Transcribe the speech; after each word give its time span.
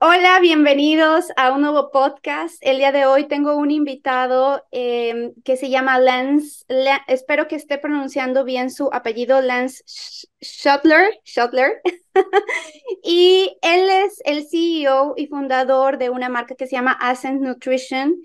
Hola, 0.00 0.38
bienvenidos 0.40 1.26
a 1.36 1.50
un 1.52 1.62
nuevo 1.62 1.90
podcast. 1.90 2.56
El 2.60 2.78
día 2.78 2.92
de 2.92 3.04
hoy 3.04 3.26
tengo 3.26 3.56
un 3.56 3.72
invitado 3.72 4.64
eh, 4.70 5.32
que 5.44 5.56
se 5.56 5.70
llama 5.70 5.98
Lance. 5.98 6.64
Espero 7.08 7.48
que 7.48 7.56
esté 7.56 7.78
pronunciando 7.78 8.44
bien 8.44 8.70
su 8.70 8.90
apellido, 8.92 9.40
Lance 9.40 9.82
Schottler. 10.40 11.18
Schottler. 11.24 11.82
y 13.02 13.58
él 13.60 13.88
es 13.90 14.22
el 14.24 14.48
CEO 14.48 15.14
y 15.16 15.26
fundador 15.26 15.98
de 15.98 16.10
una 16.10 16.28
marca 16.28 16.54
que 16.54 16.68
se 16.68 16.76
llama 16.76 16.92
Ascent 16.92 17.40
Nutrition, 17.42 18.22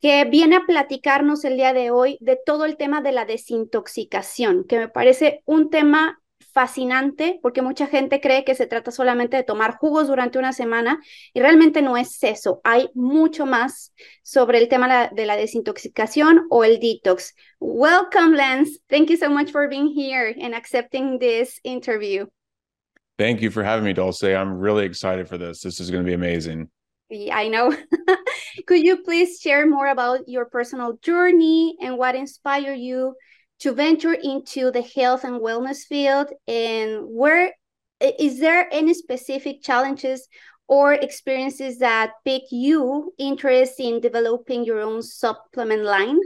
que 0.00 0.24
viene 0.24 0.56
a 0.56 0.66
platicarnos 0.66 1.44
el 1.44 1.56
día 1.56 1.72
de 1.72 1.92
hoy 1.92 2.18
de 2.22 2.40
todo 2.44 2.64
el 2.64 2.76
tema 2.76 3.02
de 3.02 3.12
la 3.12 3.24
desintoxicación, 3.24 4.64
que 4.64 4.78
me 4.78 4.88
parece 4.88 5.42
un 5.44 5.70
tema 5.70 6.20
fascinante 6.52 7.40
porque 7.42 7.62
mucha 7.62 7.86
gente 7.86 8.20
cree 8.20 8.44
que 8.44 8.54
se 8.54 8.66
trata 8.66 8.90
solamente 8.90 9.36
de 9.36 9.42
tomar 9.42 9.76
jugos 9.76 10.06
durante 10.06 10.38
una 10.38 10.52
semana 10.52 11.00
y 11.32 11.40
realmente 11.40 11.82
no 11.82 11.96
es 11.96 12.22
eso. 12.22 12.60
Hay 12.64 12.88
mucho 12.94 13.44
más 13.44 13.92
sobre 14.22 14.58
el 14.58 14.68
tema 14.68 15.10
de 15.12 15.26
la 15.26 15.36
desintoxicación 15.36 16.46
o 16.50 16.64
el 16.64 16.78
detox. 16.78 17.34
Welcome, 17.60 18.36
Lance. 18.36 18.78
Thank 18.88 19.10
you 19.10 19.16
so 19.16 19.28
much 19.28 19.50
for 19.50 19.68
being 19.68 19.88
here 19.88 20.34
and 20.40 20.54
accepting 20.54 21.18
this 21.18 21.60
interview. 21.64 22.26
Thank 23.18 23.40
you 23.40 23.50
for 23.50 23.62
having 23.62 23.84
me, 23.84 23.92
Dulce. 23.92 24.24
I'm 24.24 24.58
really 24.58 24.86
excited 24.86 25.28
for 25.28 25.38
this. 25.38 25.60
This 25.60 25.80
is 25.80 25.90
going 25.90 26.04
to 26.04 26.08
be 26.08 26.14
amazing. 26.14 26.68
I 27.32 27.48
know. 27.48 27.76
Could 28.66 28.82
you 28.82 29.02
please 29.02 29.40
share 29.40 29.68
more 29.68 29.88
about 29.88 30.28
your 30.28 30.46
personal 30.46 30.98
journey 31.02 31.76
and 31.80 31.96
what 31.96 32.14
inspired 32.14 32.78
you 32.78 33.14
to 33.60 33.72
venture 33.72 34.14
into 34.14 34.70
the 34.70 34.82
health 34.82 35.24
and 35.24 35.40
wellness 35.40 35.84
field? 35.84 36.28
And 36.46 37.04
where 37.04 37.52
is 38.00 38.40
there 38.40 38.68
any 38.72 38.94
specific 38.94 39.62
challenges 39.62 40.28
or 40.66 40.94
experiences 40.94 41.78
that 41.78 42.12
pique 42.24 42.50
you 42.50 43.12
interest 43.18 43.74
in 43.78 44.00
developing 44.00 44.64
your 44.64 44.80
own 44.80 45.02
supplement 45.02 45.84
line? 45.84 46.18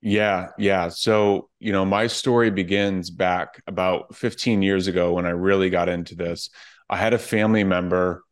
Yeah 0.00 0.48
yeah. 0.58 0.88
So 0.88 1.48
you 1.60 1.72
know 1.72 1.84
my 1.84 2.08
story 2.08 2.50
begins 2.50 3.10
back 3.10 3.62
about 3.66 4.16
15 4.16 4.60
years 4.60 4.88
ago 4.88 5.12
when 5.12 5.26
i 5.26 5.30
really 5.30 5.70
got 5.70 5.88
into 5.88 6.16
this. 6.16 6.50
I 6.90 6.96
had 6.96 7.14
a 7.14 7.18
family 7.18 7.64
member 7.64 8.24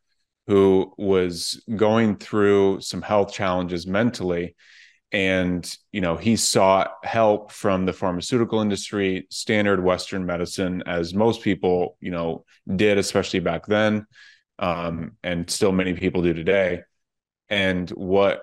who 0.48 0.92
was 0.98 1.62
going 1.77 2.17
through 2.17 2.81
some 2.81 3.03
health 3.03 3.33
challenges 3.33 3.86
mentally 3.86 4.56
and 5.12 5.77
you 5.91 6.00
know 6.00 6.16
he 6.16 6.36
sought 6.36 6.92
help 7.03 7.50
from 7.50 7.84
the 7.84 7.92
pharmaceutical 7.92 8.61
industry 8.61 9.27
standard 9.28 9.83
western 9.83 10.25
medicine 10.25 10.84
as 10.86 11.14
most 11.14 11.42
people 11.42 11.97
you 12.00 12.12
know 12.12 12.44
did 12.77 12.97
especially 12.97 13.41
back 13.41 13.67
then 13.67 14.06
um, 14.61 15.12
and 15.25 15.50
still 15.50 15.72
many 15.72 15.94
people 15.94 16.22
do 16.22 16.34
today. 16.34 16.83
And 17.48 17.91
what 17.91 18.42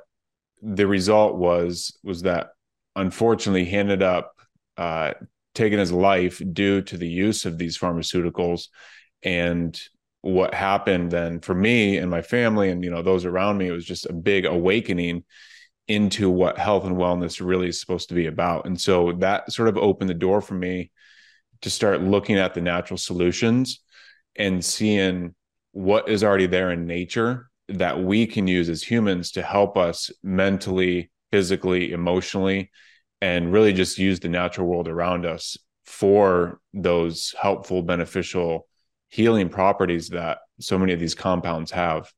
the 0.62 0.88
result 0.88 1.36
was 1.36 1.98
was 2.04 2.24
that 2.24 2.50
unfortunately 2.96 3.64
he 3.64 3.78
ended 3.78 4.02
up 4.02 4.34
uh, 4.76 5.14
taking 5.54 5.80
his 5.80 5.92
life 5.92 6.42
due 6.52 6.82
to 6.82 6.98
the 6.98 7.08
use 7.08 7.46
of 7.46 7.58
these 7.58 7.78
pharmaceuticals. 7.78 8.68
And 9.24 9.80
what 10.22 10.56
happened 10.56 11.12
then 11.12 11.40
for 11.40 11.54
me 11.54 11.98
and 11.98 12.10
my 12.10 12.24
family 12.24 12.70
and 12.70 12.84
you 12.84 12.90
know 12.90 13.04
those 13.04 13.24
around 13.24 13.58
me 13.58 13.68
it 13.68 13.72
was 13.72 13.86
just 13.86 14.08
a 14.08 14.14
big 14.14 14.46
awakening 14.46 15.24
into 15.88 16.30
what 16.30 16.58
health 16.58 16.86
and 16.86 16.98
wellness 16.98 17.46
really 17.46 17.70
is 17.70 17.80
supposed 17.80 18.10
to 18.10 18.16
be 18.16 18.28
about. 18.28 18.66
And 18.66 18.80
so 18.80 19.14
that 19.14 19.52
sort 19.52 19.70
of 19.70 19.78
opened 19.78 20.10
the 20.10 20.16
door 20.16 20.42
for 20.42 20.54
me 20.54 20.92
to 21.62 21.70
start 21.70 22.02
looking 22.02 22.38
at 22.38 22.54
the 22.54 22.62
natural 22.62 22.98
solutions 22.98 23.82
and 24.36 24.64
seeing 24.64 25.34
what 25.72 26.10
is 26.10 26.24
already 26.24 26.48
there 26.48 26.72
in 26.72 26.86
nature 26.86 27.50
that 27.70 28.02
we 28.02 28.26
can 28.26 28.48
use 28.48 28.70
as 28.70 28.84
humans 28.84 29.32
to 29.32 29.42
help 29.42 29.78
us 29.78 30.12
mentally, 30.24 31.12
physically, 31.32 31.92
emotionally, 31.92 32.72
and 33.22 33.52
really 33.52 33.74
just 33.74 33.98
use 33.98 34.20
the 34.20 34.30
natural 34.30 34.68
world 34.68 34.88
around 34.88 35.26
us 35.26 35.58
for 35.86 36.60
those 36.74 37.34
helpful, 37.42 37.82
beneficial 37.82 38.68
healing 39.10 39.50
properties 39.50 40.10
that 40.10 40.40
so 40.60 40.78
many 40.78 40.94
of 40.94 41.00
these 41.00 41.16
compounds 41.16 41.72
have. 41.72 42.12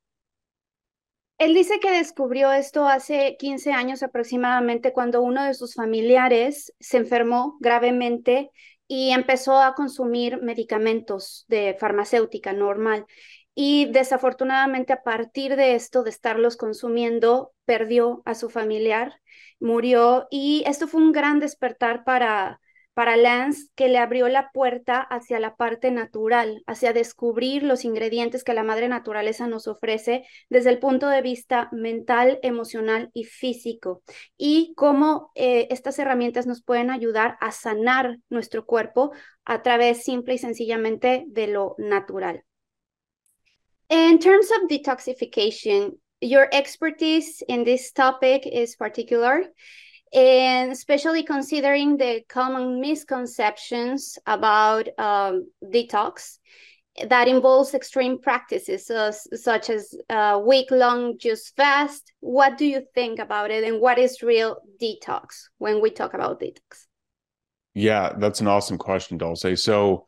Él 1.39 1.53
dice 1.53 1.79
que 1.79 1.89
descubrió 1.91 2.51
esto 2.51 2.85
hace 2.85 3.37
15 3.39 3.71
años 3.71 4.03
aproximadamente 4.03 4.91
cuando 4.91 5.21
uno 5.21 5.45
de 5.45 5.53
sus 5.53 5.73
familiares 5.73 6.73
se 6.81 6.97
enfermó 6.97 7.57
gravemente 7.61 8.51
y 8.89 9.11
empezó 9.11 9.61
a 9.61 9.73
consumir 9.73 10.41
medicamentos 10.41 11.45
de 11.47 11.77
farmacéutica 11.79 12.51
normal. 12.51 13.05
Y 13.55 13.85
desafortunadamente 13.85 14.91
a 14.91 15.01
partir 15.01 15.55
de 15.55 15.75
esto, 15.75 16.03
de 16.03 16.09
estarlos 16.09 16.57
consumiendo, 16.57 17.53
perdió 17.63 18.21
a 18.25 18.35
su 18.35 18.49
familiar, 18.49 19.13
murió 19.61 20.27
y 20.29 20.63
esto 20.65 20.89
fue 20.89 21.01
un 21.01 21.13
gran 21.13 21.39
despertar 21.39 22.03
para, 22.03 22.59
para 22.99 23.15
Lance 23.15 23.69
que 23.75 23.87
le 23.87 23.97
abrió 23.97 24.27
la 24.27 24.51
puerta 24.51 24.99
hacia 24.99 25.39
la 25.39 25.55
parte 25.55 25.89
natural, 25.89 26.63
hacia 26.67 26.91
descubrir 26.91 27.63
los 27.63 27.85
ingredientes 27.85 28.43
que 28.43 28.53
la 28.53 28.61
madre 28.61 28.89
naturaleza 28.89 29.47
nos 29.47 29.69
ofrece 29.69 30.25
desde 30.49 30.71
el 30.71 30.79
punto 30.79 31.07
de 31.07 31.21
vista 31.21 31.69
mental, 31.71 32.39
emocional 32.43 33.09
y 33.13 33.23
físico, 33.23 34.03
y 34.37 34.73
cómo 34.75 35.31
eh, 35.35 35.69
estas 35.71 35.97
herramientas 35.97 36.45
nos 36.45 36.61
pueden 36.61 36.89
ayudar 36.89 37.37
a 37.39 37.53
sanar 37.53 38.17
nuestro 38.29 38.65
cuerpo 38.65 39.13
a 39.45 39.61
través 39.61 40.03
simple 40.03 40.33
y 40.33 40.37
sencillamente 40.37 41.23
de 41.27 41.47
lo 41.47 41.75
natural. 41.77 42.43
In 43.87 44.19
terms 44.19 44.51
of 44.51 44.67
detoxification, 44.67 45.97
your 46.19 46.49
expertise 46.51 47.45
in 47.47 47.63
this 47.63 47.93
topic 47.93 48.45
is 48.45 48.75
particular. 48.75 49.53
And 50.13 50.71
especially 50.71 51.23
considering 51.23 51.97
the 51.97 52.21
common 52.29 52.81
misconceptions 52.81 54.17
about 54.25 54.87
um, 54.97 55.47
detox 55.63 56.37
that 57.07 57.27
involves 57.27 57.73
extreme 57.73 58.19
practices 58.19 58.91
such 59.35 59.69
as 59.69 59.93
uh, 60.09 60.41
week-long 60.43 61.17
juice 61.17 61.51
fast. 61.55 62.11
What 62.19 62.57
do 62.57 62.65
you 62.65 62.83
think 62.93 63.19
about 63.19 63.51
it, 63.51 63.63
and 63.63 63.79
what 63.79 63.97
is 63.97 64.21
real 64.21 64.57
detox 64.81 65.47
when 65.59 65.81
we 65.81 65.91
talk 65.91 66.13
about 66.13 66.41
detox? 66.41 66.87
Yeah, 67.73 68.13
that's 68.17 68.41
an 68.41 68.47
awesome 68.47 68.77
question, 68.77 69.17
Dulce. 69.17 69.61
So 69.63 70.05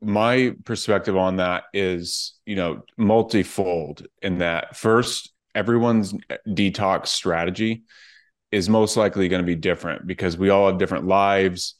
my 0.00 0.54
perspective 0.64 1.16
on 1.16 1.36
that 1.36 1.64
is, 1.74 2.34
you 2.46 2.54
know, 2.54 2.82
multifold 2.96 4.06
in 4.22 4.38
that 4.38 4.76
first, 4.76 5.32
everyone's 5.54 6.14
detox 6.46 7.08
strategy 7.08 7.82
is 8.50 8.68
most 8.68 8.96
likely 8.96 9.28
going 9.28 9.42
to 9.42 9.46
be 9.46 9.54
different 9.54 10.06
because 10.06 10.36
we 10.36 10.50
all 10.50 10.68
have 10.68 10.78
different 10.78 11.06
lives. 11.06 11.74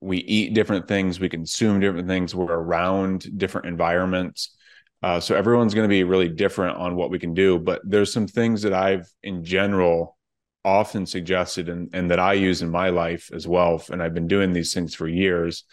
We 0.00 0.18
eat 0.18 0.54
different 0.54 0.86
things, 0.86 1.18
we 1.18 1.28
consume 1.28 1.80
different 1.80 2.06
things, 2.06 2.34
we're 2.34 2.46
around 2.46 3.36
different 3.36 3.66
environments. 3.66 4.56
Uh, 5.02 5.20
so 5.20 5.34
everyone's 5.34 5.74
going 5.74 5.88
to 5.88 5.92
be 5.92 6.04
really 6.04 6.28
different 6.28 6.76
on 6.76 6.96
what 6.96 7.10
we 7.10 7.18
can 7.18 7.34
do. 7.34 7.58
But 7.58 7.82
there's 7.84 8.12
some 8.12 8.26
things 8.26 8.62
that 8.62 8.72
I've, 8.72 9.08
in 9.22 9.44
general, 9.44 10.16
often 10.64 11.06
suggested 11.06 11.68
and, 11.68 11.90
and 11.92 12.10
that 12.10 12.18
I 12.18 12.34
use 12.34 12.62
in 12.62 12.70
my 12.70 12.90
life 12.90 13.30
as 13.32 13.46
well. 13.46 13.82
And 13.90 14.02
I've 14.02 14.14
been 14.14 14.28
doing 14.28 14.52
these 14.52 14.72
things 14.72 14.94
for 14.94 15.08
years. 15.08 15.64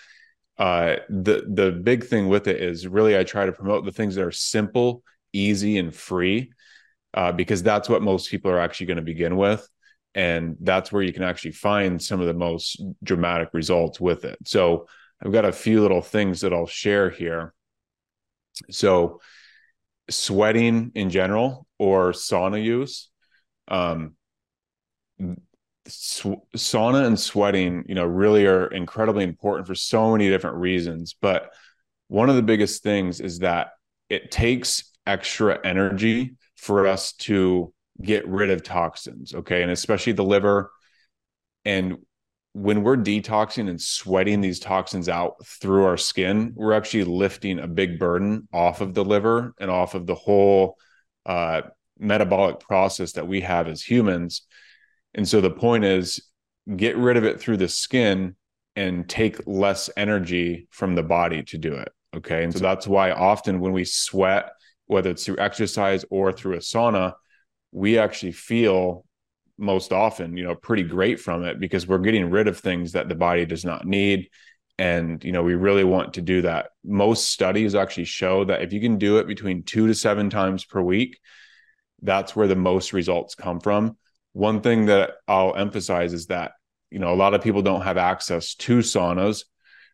Uh, 0.57 0.97
the 1.09 1.43
the 1.47 1.71
big 1.71 2.05
thing 2.05 2.29
with 2.29 2.47
it 2.47 2.61
is 2.61 2.87
really 2.87 3.17
I 3.17 3.25
try 3.25 3.45
to 3.45 3.51
promote 3.51 3.83
the 3.83 3.91
things 3.91 4.15
that 4.15 4.23
are 4.23 4.31
simple, 4.31 5.03
easy, 5.33 5.77
and 5.77 5.93
free, 5.93 6.51
uh, 7.13 7.31
because 7.31 7.61
that's 7.61 7.89
what 7.89 8.01
most 8.01 8.31
people 8.31 8.51
are 8.51 8.59
actually 8.59 8.85
going 8.85 8.97
to 8.97 9.03
begin 9.03 9.35
with 9.35 9.67
and 10.15 10.55
that's 10.61 10.91
where 10.91 11.03
you 11.03 11.13
can 11.13 11.23
actually 11.23 11.51
find 11.51 12.01
some 12.01 12.21
of 12.21 12.27
the 12.27 12.33
most 12.33 12.81
dramatic 13.03 13.49
results 13.53 13.99
with 13.99 14.25
it. 14.25 14.37
So 14.45 14.87
i've 15.23 15.31
got 15.31 15.45
a 15.45 15.51
few 15.51 15.81
little 15.81 16.01
things 16.01 16.41
that 16.41 16.53
i'll 16.53 16.65
share 16.65 17.09
here. 17.09 17.53
So 18.69 19.21
sweating 20.09 20.91
in 20.95 21.09
general 21.09 21.67
or 21.79 22.11
sauna 22.11 22.63
use 22.63 23.09
um, 23.67 24.15
sauna 25.87 27.05
and 27.05 27.19
sweating 27.19 27.83
you 27.87 27.95
know 27.95 28.05
really 28.05 28.45
are 28.45 28.67
incredibly 28.67 29.23
important 29.23 29.67
for 29.67 29.75
so 29.75 30.11
many 30.11 30.29
different 30.29 30.57
reasons 30.57 31.15
but 31.21 31.49
one 32.07 32.29
of 32.29 32.35
the 32.35 32.43
biggest 32.43 32.83
things 32.83 33.19
is 33.19 33.39
that 33.39 33.69
it 34.09 34.29
takes 34.29 34.91
extra 35.07 35.59
energy 35.65 36.35
for 36.55 36.87
us 36.87 37.13
to 37.13 37.73
get 38.01 38.27
rid 38.27 38.49
of 38.49 38.63
toxins, 38.63 39.33
okay? 39.33 39.61
And 39.61 39.71
especially 39.71 40.13
the 40.13 40.23
liver. 40.23 40.71
And 41.63 41.97
when 42.53 42.83
we're 42.83 42.97
detoxing 42.97 43.69
and 43.69 43.81
sweating 43.81 44.41
these 44.41 44.59
toxins 44.59 45.09
out 45.09 45.45
through 45.45 45.85
our 45.85 45.97
skin, 45.97 46.53
we're 46.55 46.73
actually 46.73 47.03
lifting 47.03 47.59
a 47.59 47.67
big 47.67 47.99
burden 47.99 48.47
off 48.53 48.81
of 48.81 48.93
the 48.93 49.03
liver 49.03 49.53
and 49.59 49.69
off 49.69 49.95
of 49.95 50.05
the 50.05 50.15
whole 50.15 50.77
uh, 51.25 51.61
metabolic 51.99 52.59
process 52.59 53.13
that 53.13 53.27
we 53.27 53.41
have 53.41 53.67
as 53.67 53.81
humans. 53.81 54.43
And 55.13 55.27
so 55.27 55.41
the 55.41 55.49
point 55.49 55.83
is 55.83 56.21
get 56.75 56.97
rid 56.97 57.17
of 57.17 57.23
it 57.23 57.39
through 57.39 57.57
the 57.57 57.67
skin 57.67 58.35
and 58.75 59.07
take 59.07 59.45
less 59.45 59.89
energy 59.95 60.67
from 60.71 60.95
the 60.95 61.03
body 61.03 61.43
to 61.43 61.57
do 61.57 61.73
it. 61.73 61.91
Okay. 62.15 62.43
And 62.43 62.53
so 62.53 62.59
that's 62.59 62.87
why 62.87 63.11
often 63.11 63.59
when 63.59 63.73
we 63.73 63.85
sweat 63.85 64.51
whether 64.87 65.09
it's 65.09 65.25
through 65.25 65.37
exercise 65.39 66.05
or 66.09 66.31
through 66.31 66.53
a 66.53 66.59
sauna, 66.59 67.13
we 67.75 67.99
actually 67.99 68.31
feel 68.31 69.03
most 69.57 69.91
often, 69.91 70.37
you 70.37 70.45
know, 70.45 70.55
pretty 70.55 70.83
great 70.83 71.19
from 71.19 71.43
it 71.43 71.59
because 71.59 71.85
we're 71.85 71.97
getting 71.97 72.29
rid 72.29 72.47
of 72.47 72.57
things 72.57 72.93
that 72.93 73.09
the 73.09 73.15
body 73.15 73.45
does 73.45 73.65
not 73.65 73.85
need. 73.85 74.29
And, 74.79 75.21
you 75.25 75.33
know, 75.33 75.43
we 75.43 75.55
really 75.55 75.83
want 75.83 76.13
to 76.13 76.21
do 76.21 76.41
that. 76.43 76.67
Most 76.85 77.31
studies 77.31 77.75
actually 77.75 78.05
show 78.05 78.45
that 78.45 78.61
if 78.61 78.71
you 78.71 78.79
can 78.79 78.97
do 78.97 79.17
it 79.17 79.27
between 79.27 79.63
two 79.63 79.87
to 79.87 79.93
seven 79.93 80.29
times 80.29 80.63
per 80.63 80.81
week, 80.81 81.19
that's 82.01 82.33
where 82.33 82.47
the 82.47 82.55
most 82.55 82.93
results 82.93 83.35
come 83.35 83.59
from. 83.59 83.97
One 84.31 84.61
thing 84.61 84.85
that 84.85 85.11
I'll 85.27 85.55
emphasize 85.55 86.13
is 86.13 86.27
that, 86.27 86.53
you 86.91 86.99
know, 86.99 87.13
a 87.13 87.15
lot 87.15 87.33
of 87.33 87.41
people 87.41 87.61
don't 87.61 87.81
have 87.81 87.97
access 87.97 88.55
to 88.55 88.79
saunas. 88.79 89.43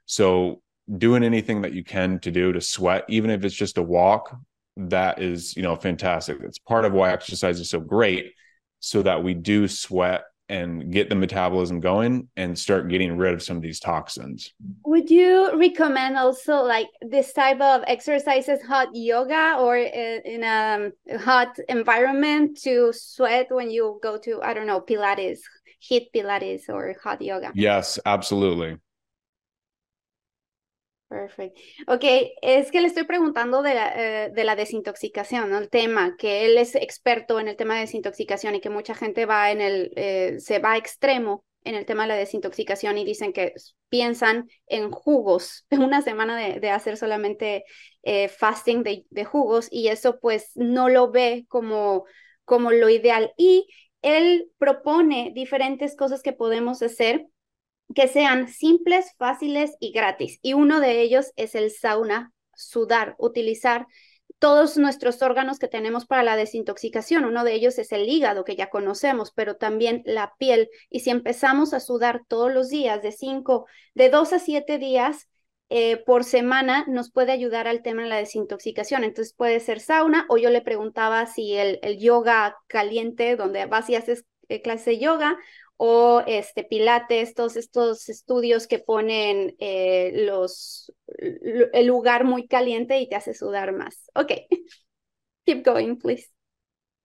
So 0.06 0.62
doing 0.96 1.24
anything 1.24 1.64
that 1.64 1.74
you 1.74 1.84
can 1.84 2.20
to 2.20 2.30
do 2.30 2.52
to 2.52 2.62
sweat, 2.62 3.06
even 3.10 3.32
if 3.32 3.44
it's 3.44 3.56
just 3.56 3.80
a 3.80 3.84
walk, 3.84 4.36
that 4.78 5.22
is, 5.22 5.56
you 5.56 5.64
know, 5.64 5.76
fantastic. 5.76 6.38
It's 6.42 6.60
part 6.60 6.86
of 6.86 6.94
why 6.94 7.12
exercise 7.12 7.60
is 7.60 7.70
so 7.70 7.80
great, 7.80 8.34
so 8.80 9.02
that 9.04 9.24
we 9.24 9.34
do 9.34 9.68
sweat 9.68 10.24
and 10.50 10.92
get 10.92 11.08
the 11.08 11.16
metabolism 11.16 11.80
going 11.80 12.28
and 12.36 12.60
start 12.60 12.90
getting 12.90 13.16
rid 13.16 13.34
of 13.34 13.42
some 13.42 13.56
of 13.56 13.64
these 13.64 13.80
toxins. 13.80 14.52
Would 14.86 15.10
you 15.10 15.58
recommend 15.58 16.18
also 16.18 16.56
like 16.56 16.88
this 17.02 17.32
type 17.32 17.62
of 17.62 17.84
exercises, 17.88 18.62
hot 18.62 18.90
yoga, 18.94 19.56
or 19.60 19.78
in 19.78 20.44
a 20.44 20.92
um, 21.08 21.20
hot 21.20 21.58
environment 21.70 22.60
to 22.64 22.92
sweat 22.92 23.48
when 23.50 23.72
you 23.72 23.98
go 24.04 24.18
to, 24.18 24.42
I 24.42 24.54
don't 24.54 24.68
know, 24.68 24.82
Pilates, 24.82 25.40
heat 25.80 26.10
Pilates, 26.14 26.64
or 26.68 26.96
hot 27.02 27.22
yoga? 27.22 27.54
Yes, 27.56 27.98
absolutely. 28.06 28.78
Perfecto. 31.12 31.60
Ok, 31.88 32.06
es 32.42 32.72
que 32.72 32.80
le 32.80 32.88
estoy 32.88 33.04
preguntando 33.04 33.62
de 33.62 33.74
la, 33.74 33.94
eh, 33.98 34.30
de 34.30 34.44
la 34.46 34.56
desintoxicación. 34.56 35.54
El 35.54 35.70
tema, 35.70 36.16
que 36.18 36.46
él 36.46 36.58
es 36.58 36.74
experto 36.74 37.38
en 37.42 37.50
el 37.50 37.58
tema 37.58 37.76
de 37.76 37.82
desintoxicación 37.82 38.56
y 38.56 38.62
que 38.62 38.70
mucha 38.70 38.96
gente 38.96 39.26
va 39.26 39.52
en 39.52 39.60
el, 39.60 39.92
eh, 39.98 40.38
se 40.40 40.60
va 40.60 40.72
a 40.72 40.78
extremo 40.78 41.44
en 41.66 41.76
el 41.76 41.86
tema 41.86 42.04
de 42.04 42.10
la 42.10 42.16
desintoxicación 42.16 42.98
y 42.98 43.04
dicen 43.04 43.34
que 43.34 43.54
piensan 43.90 44.48
en 44.68 44.90
jugos, 44.90 45.66
una 45.72 46.02
semana 46.02 46.38
de, 46.38 46.62
de 46.62 46.70
hacer 46.70 46.96
solamente 46.96 47.66
eh, 48.04 48.30
fasting 48.30 48.82
de, 48.82 49.04
de, 49.10 49.26
jugos 49.26 49.68
y 49.70 49.90
eso 49.90 50.18
pues 50.18 50.52
no 50.56 50.88
lo 50.88 51.12
ve 51.12 51.46
como, 51.50 52.06
como 52.46 52.72
lo 52.72 52.88
ideal. 52.88 53.34
Y 53.36 53.68
él 54.02 54.50
propone 54.58 55.34
diferentes 55.36 55.98
cosas 55.98 56.22
que 56.22 56.32
podemos 56.32 56.82
hacer 56.82 57.28
que 57.94 58.08
sean 58.08 58.48
simples, 58.48 59.14
fáciles 59.18 59.76
y 59.80 59.92
gratis. 59.92 60.40
Y 60.42 60.54
uno 60.54 60.80
de 60.80 61.02
ellos 61.02 61.32
es 61.36 61.56
el 61.56 61.72
sauna, 61.72 62.32
sudar, 62.56 63.16
utilizar 63.18 63.88
todos 64.40 64.78
nuestros 64.78 65.22
órganos 65.22 65.60
que 65.60 65.68
tenemos 65.68 66.08
para 66.08 66.24
la 66.24 66.36
desintoxicación. 66.36 67.26
Uno 67.26 67.44
de 67.44 67.54
ellos 67.54 67.78
es 67.78 67.92
el 67.92 68.10
hígado, 68.10 68.44
que 68.44 68.56
ya 68.56 68.72
conocemos, 68.72 69.32
pero 69.32 69.56
también 69.56 70.02
la 70.06 70.34
piel. 70.40 70.70
Y 70.90 71.02
si 71.02 71.12
empezamos 71.12 71.74
a 71.74 71.80
sudar 71.80 72.22
todos 72.28 72.52
los 72.52 72.70
días, 72.70 73.04
de 73.04 73.12
cinco, 73.12 73.68
de 73.94 74.10
dos 74.10 74.34
a 74.34 74.40
siete 74.40 74.80
días 74.80 75.28
eh, 75.70 75.98
por 75.98 76.24
semana, 76.24 76.86
nos 76.88 77.12
puede 77.12 77.32
ayudar 77.32 77.68
al 77.68 77.84
tema 77.84 78.02
de 78.02 78.10
la 78.10 78.18
desintoxicación. 78.18 79.04
Entonces 79.04 79.36
puede 79.36 79.60
ser 79.60 79.80
sauna, 79.80 80.26
o 80.28 80.38
yo 80.38 80.50
le 80.50 80.62
preguntaba 80.62 81.26
si 81.28 81.54
el, 81.54 81.80
el 81.84 82.00
yoga 82.00 82.58
caliente, 82.68 83.36
donde 83.36 83.68
vas 83.68 83.90
y 83.92 83.96
haces 83.96 84.26
eh, 84.50 84.62
clase 84.62 84.92
de 84.92 85.00
yoga, 85.00 85.38
o 85.84 86.22
este 86.28 86.64
pilates, 86.64 87.34
todos 87.34 87.56
estos 87.56 88.08
estudios 88.08 88.68
que 88.68 88.78
ponen 88.78 89.56
eh, 89.58 90.12
los 90.28 90.94
el 91.18 91.88
lugar 91.88 92.24
muy 92.24 92.48
caliente 92.48 93.00
y 93.00 93.10
te 93.10 93.16
hace 93.16 93.34
sudar 93.34 93.76
más. 93.76 94.08
Okay. 94.14 94.46
Keep 95.48 95.66
going, 95.66 95.96
please. 95.96 96.30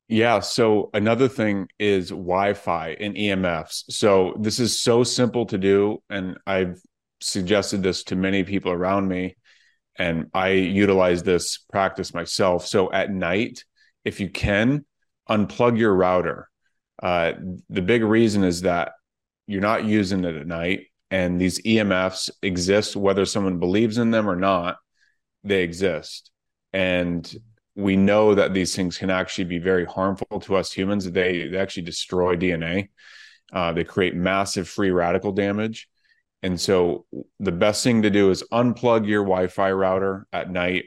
Yeah. 0.09 0.41
So 0.41 0.91
another 0.93 1.27
thing 1.27 1.69
is 1.79 2.11
Wi-Fi 2.11 2.99
and 3.01 3.17
EMFs. 3.17 3.85
So 3.89 4.35
this 4.39 4.61
is 4.61 4.79
so 4.79 5.05
simple 5.05 5.47
to 5.47 5.57
do, 5.57 6.03
and 6.11 6.37
I've 6.47 6.79
suggested 7.23 7.83
this 7.83 8.05
to 8.05 8.15
many 8.15 8.45
people 8.45 8.73
around 8.73 9.09
me, 9.09 9.37
and 9.99 10.27
I 10.35 10.51
utilize 10.51 11.23
this 11.23 11.57
practice 11.73 12.13
myself. 12.13 12.67
So 12.67 12.93
at 12.93 13.11
night, 13.11 13.65
if 14.05 14.21
you 14.21 14.29
can, 14.29 14.85
unplug 15.31 15.79
your 15.79 15.95
router 15.95 16.51
uh, 17.03 17.33
the 17.69 17.83
big 17.83 18.03
reason 18.03 18.45
is 18.45 18.63
that 18.63 18.93
you're 19.47 19.61
not 19.61 19.85
using 19.85 20.25
it 20.25 20.37
at 20.37 20.47
night, 20.47 20.87
and 21.11 21.41
these 21.41 21.61
EMFs 21.63 22.31
exist 22.43 22.97
whether 22.97 23.25
someone 23.25 23.59
believes 23.59 23.99
in 23.99 24.11
them 24.11 24.29
or 24.29 24.37
not. 24.37 24.79
They 25.45 25.63
exist, 25.63 26.31
and 26.73 27.33
we 27.77 27.97
know 27.97 28.35
that 28.35 28.55
these 28.55 28.75
things 28.75 28.99
can 28.99 29.11
actually 29.11 29.45
be 29.45 29.59
very 29.59 29.85
harmful 29.85 30.41
to 30.41 30.57
us 30.57 30.73
humans. 30.73 31.11
They 31.11 31.49
they 31.49 31.59
actually 31.59 31.85
destroy 31.85 32.37
DNA. 32.37 32.89
Uh, 33.53 33.73
they 33.73 33.85
create 33.85 34.15
massive 34.15 34.69
free 34.69 34.91
radical 34.91 35.33
damage. 35.33 35.89
And 36.43 36.61
so 36.61 37.07
the 37.41 37.53
best 37.53 37.83
thing 37.83 38.03
to 38.03 38.11
do 38.11 38.31
is 38.31 38.45
unplug 38.53 39.07
your 39.07 39.23
Wi-Fi 39.23 39.73
router 39.73 40.27
at 40.33 40.51
night 40.51 40.87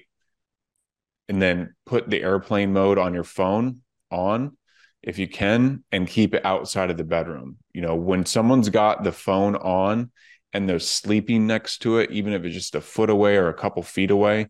and 1.28 1.42
then 1.42 1.76
put 1.86 2.10
the 2.10 2.22
airplane 2.22 2.74
mode 2.74 2.98
on 2.98 3.14
your 3.14 3.24
phone 3.24 3.82
on 4.12 4.58
if 5.02 5.18
you 5.18 5.28
can 5.28 5.84
and 5.92 6.08
keep 6.08 6.34
it 6.34 6.46
outside 6.46 6.90
of 6.90 6.98
the 6.98 7.04
bedroom. 7.04 7.58
You 7.74 7.82
know 7.82 7.96
when 7.96 8.26
someone's 8.26 8.70
got 8.70 9.04
the 9.04 9.12
phone 9.12 9.56
on 9.56 10.12
and 10.54 10.68
they're 10.68 10.80
sleeping 10.80 11.48
next 11.48 11.80
to 11.80 12.00
it 12.00 12.12
even 12.12 12.34
if 12.34 12.44
it's 12.44 12.56
just 12.56 12.76
a 12.76 12.82
foot 12.82 13.10
away 13.10 13.38
or 13.38 13.50
a 13.50 13.54
couple 13.54 13.84
feet 13.84 14.12
away 14.12 14.50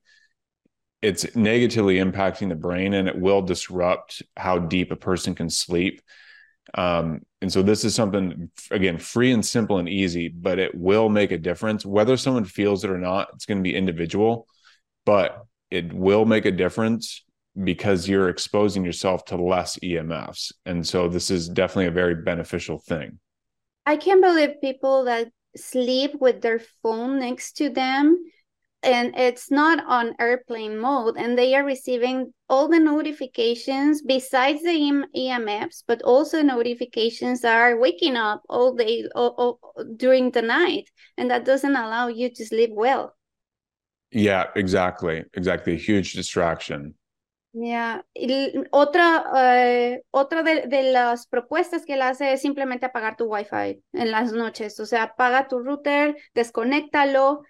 it's 1.02 1.36
negatively 1.36 1.98
impacting 1.98 2.50
the 2.50 2.56
brain 2.56 2.94
and 2.94 3.08
it 3.08 3.18
will 3.18 3.42
disrupt 3.42 4.22
how 4.36 4.60
deep 4.60 4.92
a 4.92 4.98
person 4.98 5.34
can 5.34 5.50
sleep. 5.50 6.02
Um, 6.74 7.22
and 7.42 7.52
so 7.52 7.62
this 7.62 7.84
is 7.84 7.96
something 7.96 8.52
again 8.70 8.98
free 8.98 9.32
and 9.32 9.44
simple 9.44 9.78
and 9.78 9.90
easy 9.90 10.28
but 10.28 10.60
it 10.60 10.76
will 10.76 11.10
make 11.10 11.32
a 11.32 11.38
difference. 11.38 11.86
Whether 11.86 12.18
someone 12.18 12.46
feels 12.46 12.84
it 12.84 12.92
or 12.92 12.98
not 12.98 13.30
it's 13.34 13.46
going 13.46 13.60
to 13.60 13.64
be 13.64 13.76
individual 13.76 14.48
but 15.06 15.46
it 15.72 15.94
will 15.94 16.26
make 16.26 16.46
a 16.46 16.52
difference 16.52 17.24
because 17.64 18.08
you're 18.08 18.30
exposing 18.30 18.86
yourself 18.86 19.26
to 19.26 19.36
less 19.36 19.78
EMFs. 19.80 20.52
And 20.66 20.86
so 20.86 21.08
this 21.08 21.30
is 21.30 21.50
definitely 21.50 21.88
a 21.88 21.92
very 21.92 22.16
beneficial 22.16 22.80
thing. 22.80 23.20
I 23.86 23.98
can't 23.98 24.22
believe 24.22 24.62
people 24.62 25.06
that 25.06 25.30
sleep 25.56 26.12
with 26.20 26.42
their 26.42 26.60
phone 26.84 27.20
next 27.20 27.54
to 27.58 27.70
them 27.70 28.24
and 28.82 29.14
it's 29.18 29.52
not 29.52 29.84
on 29.86 30.16
airplane 30.20 30.78
mode 30.78 31.18
and 31.18 31.38
they 31.38 31.54
are 31.56 31.66
receiving 31.66 32.34
all 32.48 32.68
the 32.68 32.80
notifications 32.80 34.02
besides 34.02 34.62
the 34.62 35.06
EMFs 35.16 35.84
but 35.88 36.02
also 36.04 36.42
notifications 36.42 37.44
are 37.44 37.78
waking 37.78 38.16
up 38.16 38.42
all 38.48 38.76
day 38.76 39.06
all, 39.16 39.36
all, 39.38 39.86
during 39.98 40.32
the 40.32 40.42
night 40.42 40.90
and 41.18 41.30
that 41.30 41.44
doesn't 41.44 41.76
allow 41.76 42.08
you 42.08 42.30
to 42.30 42.46
sleep 42.46 42.70
well. 42.74 43.16
Yeah, 44.12 44.46
exactly. 44.56 45.24
Exactly. 45.34 45.74
A 45.74 45.78
huge 45.78 46.14
distraction. 46.14 46.96
Yeah. 47.52 48.06
otra 48.72 49.26
eh, 49.36 50.04
otra 50.12 50.44
de, 50.44 50.68
de, 50.68 50.84
las 50.92 51.26
propuestas 51.26 51.84
que 51.84 51.94
él 51.96 52.04
hace 52.04 52.32
es 52.34 52.42
simplemente 52.42 52.86
apagar 52.86 53.18
tu 53.18 53.26
Wi-Fi 53.26 53.84
en 53.94 54.12
las 54.12 54.32
noches. 54.34 54.80
O 54.80 54.86
sea, 54.86 55.04
apaga 55.04 55.48
tu 55.48 55.60
router, 55.60 56.16
desconéctalo, 56.36 57.42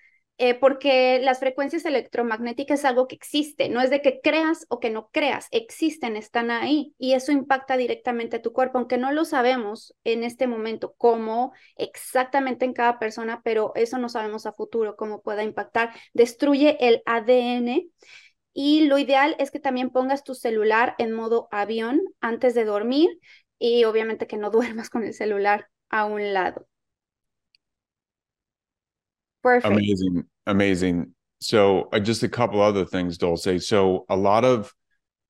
eh, 0.41 0.53
porque 0.55 1.19
las 1.21 1.39
frecuencias 1.39 1.83
electromagnéticas 1.83 2.79
es 2.79 2.85
algo 2.85 3.09
que 3.09 3.15
existe. 3.15 3.67
No 3.67 3.81
es 3.81 3.89
de 3.89 4.01
que 4.01 4.21
creas 4.21 4.65
o 4.69 4.79
que 4.79 4.89
no 4.89 5.09
creas, 5.11 5.47
existen, 5.51 6.15
están 6.15 6.49
ahí 6.49 6.95
y 6.97 7.11
eso 7.11 7.33
impacta 7.33 7.75
directamente 7.75 8.37
a 8.37 8.41
tu 8.41 8.53
cuerpo, 8.53 8.77
aunque 8.77 8.97
no 8.97 9.11
lo 9.11 9.25
sabemos 9.25 9.93
en 10.05 10.23
este 10.23 10.47
momento 10.47 10.95
cómo 10.97 11.51
exactamente 11.75 12.63
en 12.63 12.71
cada 12.71 12.99
persona, 12.99 13.41
pero 13.43 13.73
eso 13.75 13.97
no 13.97 14.07
sabemos 14.07 14.45
a 14.45 14.53
futuro 14.53 14.95
cómo 14.95 15.21
pueda 15.21 15.43
impactar. 15.43 15.93
Destruye 16.13 16.77
el 16.79 17.03
ADN 17.05 17.89
y 18.61 18.87
lo 18.87 18.97
ideal 18.97 19.37
es 19.39 19.51
que 19.51 19.59
también 19.61 19.89
pongas 19.89 20.25
tu 20.25 20.35
celular 20.35 20.93
en 20.97 21.13
modo 21.13 21.47
avión 21.49 22.01
antes 22.19 22.53
de 22.53 22.65
dormir 22.65 23.09
y 23.57 23.85
obviamente 23.85 24.27
que 24.27 24.35
no 24.35 24.49
duermas 24.51 24.89
con 24.89 25.03
el 25.05 25.13
celular 25.13 25.69
a 25.89 26.03
un 26.03 26.33
lado. 26.33 26.67
Perfect. 29.41 29.73
Amazing. 29.73 30.25
Amazing. 30.45 31.15
So, 31.39 31.87
uh, 31.93 32.01
just 32.01 32.23
a 32.23 32.27
couple 32.27 32.59
other 32.59 32.83
things, 32.83 33.17
Dulce. 33.17 33.65
So, 33.65 34.05
a 34.09 34.17
lot 34.17 34.43
of 34.43 34.73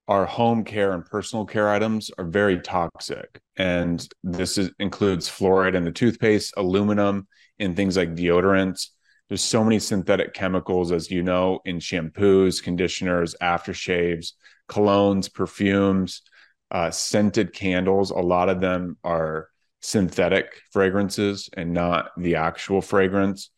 our 0.07 0.25
home 0.25 0.63
care 0.63 0.93
and 0.93 1.05
personal 1.05 1.45
care 1.45 1.69
items 1.69 2.09
are 2.17 2.25
very 2.25 2.59
toxic. 2.59 3.39
And 3.57 4.03
this 4.23 4.57
is, 4.57 4.71
includes 4.79 5.29
fluoride 5.29 5.75
in 5.75 5.83
the 5.83 5.91
toothpaste, 5.91 6.55
aluminum 6.57 7.27
in 7.59 7.75
things 7.75 7.95
like 7.95 8.15
deodorants, 8.15 8.87
there's 9.29 9.43
so 9.43 9.63
many 9.63 9.77
synthetic 9.77 10.33
chemicals, 10.33 10.91
as 10.91 11.11
you 11.11 11.21
know, 11.21 11.59
in 11.63 11.77
shampoos, 11.77 12.61
conditioners, 12.61 13.35
aftershaves, 13.41 14.33
colognes, 14.67 15.31
perfumes, 15.31 16.23
uh, 16.71 16.89
scented 16.89 17.53
candles. 17.53 18.09
A 18.09 18.15
lot 18.15 18.49
of 18.49 18.59
them 18.59 18.97
are 19.03 19.49
synthetic 19.81 20.61
fragrances 20.71 21.49
and 21.55 21.73
not 21.73 22.09
the 22.17 22.35
actual 22.35 22.81
fragrance. 22.81 23.51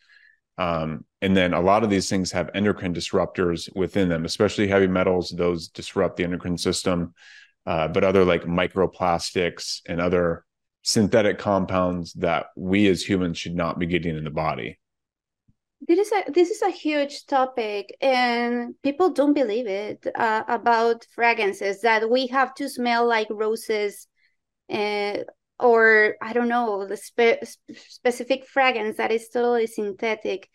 Um, 0.57 1.05
and 1.21 1.35
then 1.35 1.53
a 1.53 1.61
lot 1.61 1.83
of 1.83 1.89
these 1.89 2.09
things 2.09 2.33
have 2.33 2.49
endocrine 2.53 2.93
disruptors 2.93 3.73
within 3.73 4.09
them, 4.09 4.25
especially 4.25 4.67
heavy 4.67 4.87
metals. 4.87 5.29
Those 5.29 5.69
disrupt 5.69 6.17
the 6.17 6.25
endocrine 6.25 6.57
system, 6.57 7.13
uh, 7.65 7.87
but 7.87 8.03
other 8.03 8.25
like 8.25 8.43
microplastics 8.43 9.79
and 9.87 10.01
other 10.01 10.45
synthetic 10.83 11.39
compounds 11.39 12.11
that 12.13 12.47
we 12.57 12.87
as 12.89 13.07
humans 13.07 13.37
should 13.37 13.55
not 13.55 13.79
be 13.79 13.85
getting 13.85 14.17
in 14.17 14.25
the 14.25 14.29
body. 14.29 14.77
This 15.87 15.97
is 16.07 16.11
a 16.11 16.31
this 16.31 16.51
is 16.51 16.61
a 16.61 16.69
huge 16.69 17.25
topic, 17.25 17.97
and 18.01 18.75
people 18.83 19.09
don't 19.09 19.33
believe 19.33 19.65
it 19.67 20.05
uh, 20.13 20.43
about 20.47 21.05
fragrances 21.15 21.81
that 21.81 22.09
we 22.09 22.27
have 22.27 22.53
to 22.55 22.69
smell 22.69 23.07
like 23.07 23.27
roses, 23.31 24.07
uh, 24.71 25.17
or 25.59 26.15
I 26.21 26.33
don't 26.33 26.49
know 26.49 26.85
the 26.85 26.97
spe- 26.97 27.43
specific 27.75 28.45
fragrance 28.45 28.97
that 28.97 29.11
is 29.11 29.29
totally 29.29 29.65
synthetic. 29.65 30.49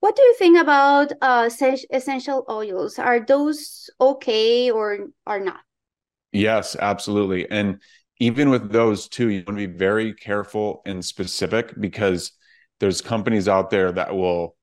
What 0.00 0.16
do 0.16 0.22
you 0.22 0.34
think 0.38 0.58
about 0.58 1.12
uh, 1.22 1.48
essential 1.90 2.44
oils? 2.50 2.98
Are 2.98 3.20
those 3.20 3.88
okay 4.00 4.70
or 4.72 5.06
are 5.24 5.40
not? 5.40 5.60
Yes, 6.32 6.74
absolutely. 6.76 7.48
And 7.48 7.80
even 8.18 8.50
with 8.50 8.72
those 8.72 9.08
too 9.08 9.28
you 9.28 9.44
want 9.46 9.58
to 9.58 9.68
be 9.68 9.78
very 9.78 10.12
careful 10.14 10.82
and 10.84 11.04
specific 11.04 11.72
because 11.80 12.32
there's 12.80 13.00
companies 13.00 13.48
out 13.48 13.70
there 13.70 13.92
that 13.92 14.14
will 14.14 14.56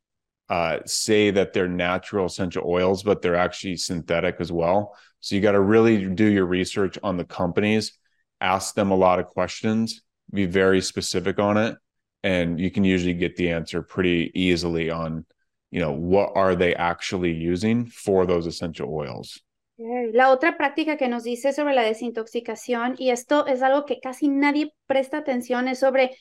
uh, 0.52 0.80
say 0.86 1.32
that 1.32 1.54
they're 1.54 1.70
natural 1.70 2.26
essential 2.26 2.64
oils, 2.68 3.04
but 3.04 3.22
they're 3.22 3.38
actually 3.38 3.78
synthetic 3.78 4.36
as 4.40 4.52
well. 4.52 4.94
So 5.22 5.34
you 5.34 5.40
got 5.40 5.54
to 5.54 5.62
really 5.62 6.06
do 6.08 6.26
your 6.26 6.46
research 6.46 7.00
on 7.02 7.16
the 7.16 7.24
companies, 7.24 7.98
ask 8.42 8.76
them 8.76 8.92
a 8.92 8.96
lot 8.96 9.20
of 9.20 9.28
questions, 9.28 10.02
be 10.30 10.46
very 10.46 10.82
specific 10.82 11.40
on 11.40 11.56
it, 11.56 11.78
and 12.22 12.60
you 12.60 12.70
can 12.70 12.84
usually 12.84 13.14
get 13.14 13.38
the 13.38 13.52
answer 13.52 13.82
pretty 13.82 14.30
easily 14.36 14.92
on, 14.92 15.26
you 15.72 15.80
know, 15.80 15.94
what 15.94 16.34
are 16.36 16.54
they 16.54 16.76
actually 16.76 17.32
using 17.32 17.86
for 17.86 18.26
those 18.26 18.46
essential 18.46 18.94
oils. 18.94 19.40
La 19.78 20.32
otra 20.32 20.58
práctica 20.58 20.98
que 20.98 21.08
nos 21.08 21.24
dice 21.24 21.54
sobre 21.54 21.74
la 21.74 21.84
desintoxicación, 21.84 22.96
y 23.00 23.12
esto 23.12 23.48
es 23.48 23.62
algo 23.62 23.86
que 23.86 24.02
casi 24.02 24.28
nadie 24.28 24.74
presta 24.86 25.20
atención, 25.20 25.70
es 25.70 25.80
sobre 25.80 26.12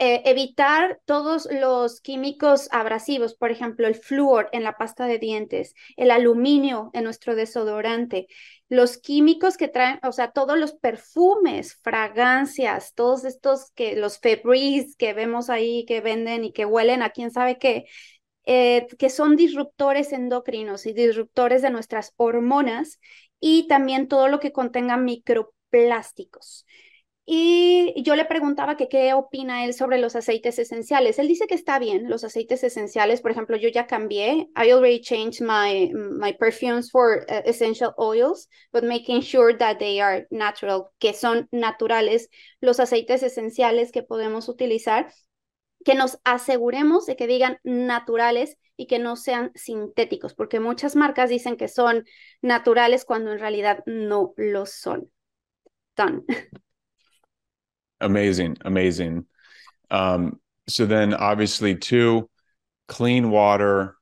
Eh, 0.00 0.22
evitar 0.26 1.00
todos 1.06 1.48
los 1.50 2.00
químicos 2.00 2.68
abrasivos, 2.70 3.34
por 3.34 3.50
ejemplo, 3.50 3.88
el 3.88 3.96
flúor 3.96 4.48
en 4.52 4.62
la 4.62 4.76
pasta 4.78 5.06
de 5.06 5.18
dientes, 5.18 5.74
el 5.96 6.12
aluminio 6.12 6.90
en 6.92 7.02
nuestro 7.02 7.34
desodorante, 7.34 8.28
los 8.68 8.96
químicos 8.98 9.56
que 9.56 9.66
traen, 9.66 9.98
o 10.04 10.12
sea, 10.12 10.30
todos 10.30 10.56
los 10.56 10.74
perfumes, 10.74 11.80
fragancias, 11.82 12.94
todos 12.94 13.24
estos 13.24 13.72
que 13.72 13.96
los 13.96 14.20
Febreze 14.20 14.94
que 14.96 15.14
vemos 15.14 15.50
ahí, 15.50 15.84
que 15.84 16.00
venden 16.00 16.44
y 16.44 16.52
que 16.52 16.64
huelen 16.64 17.02
a 17.02 17.10
quién 17.10 17.32
sabe 17.32 17.58
qué, 17.58 17.86
eh, 18.46 18.86
que 18.98 19.10
son 19.10 19.36
disruptores 19.36 20.12
endocrinos 20.12 20.86
y 20.86 20.92
disruptores 20.92 21.60
de 21.60 21.70
nuestras 21.70 22.12
hormonas 22.16 23.00
y 23.40 23.66
también 23.68 24.08
todo 24.08 24.28
lo 24.28 24.40
que 24.40 24.52
contenga 24.52 24.96
microplásticos. 24.96 26.66
Y 27.30 27.92
yo 28.02 28.16
le 28.16 28.24
preguntaba 28.24 28.78
que 28.78 28.88
qué 28.88 29.12
opina 29.12 29.66
él 29.66 29.74
sobre 29.74 29.98
los 29.98 30.16
aceites 30.16 30.58
esenciales. 30.58 31.18
Él 31.18 31.28
dice 31.28 31.46
que 31.46 31.54
está 31.54 31.78
bien 31.78 32.08
los 32.08 32.24
aceites 32.24 32.64
esenciales. 32.64 33.20
Por 33.20 33.30
ejemplo, 33.30 33.58
yo 33.58 33.68
ya 33.68 33.86
cambié. 33.86 34.48
I 34.56 34.72
already 34.72 35.02
changed 35.02 35.42
my, 35.42 35.92
my 35.92 36.32
perfumes 36.32 36.90
for 36.90 37.26
uh, 37.28 37.42
essential 37.44 37.92
oils, 37.98 38.48
but 38.72 38.82
making 38.82 39.20
sure 39.20 39.54
that 39.58 39.78
they 39.78 40.00
are 40.00 40.26
natural, 40.30 40.90
que 40.98 41.12
son 41.12 41.48
naturales 41.52 42.30
los 42.62 42.80
aceites 42.80 43.22
esenciales 43.22 43.92
que 43.92 44.02
podemos 44.02 44.48
utilizar, 44.48 45.12
que 45.84 45.94
nos 45.94 46.18
aseguremos 46.24 47.04
de 47.04 47.16
que 47.16 47.26
digan 47.26 47.58
naturales 47.62 48.56
y 48.78 48.86
que 48.86 48.98
no 48.98 49.16
sean 49.16 49.52
sintéticos, 49.54 50.32
porque 50.32 50.60
muchas 50.60 50.96
marcas 50.96 51.28
dicen 51.28 51.58
que 51.58 51.68
son 51.68 52.06
naturales 52.40 53.04
cuando 53.04 53.32
en 53.32 53.38
realidad 53.38 53.82
no 53.84 54.32
lo 54.38 54.64
son. 54.64 55.10
Done. 55.94 56.24
Amazing, 58.00 58.56
amazing. 58.64 59.26
Um, 59.90 60.40
so 60.68 60.86
then 60.86 61.14
obviously 61.14 61.74
two, 61.74 62.28
clean 62.86 63.30
water, 63.30 63.96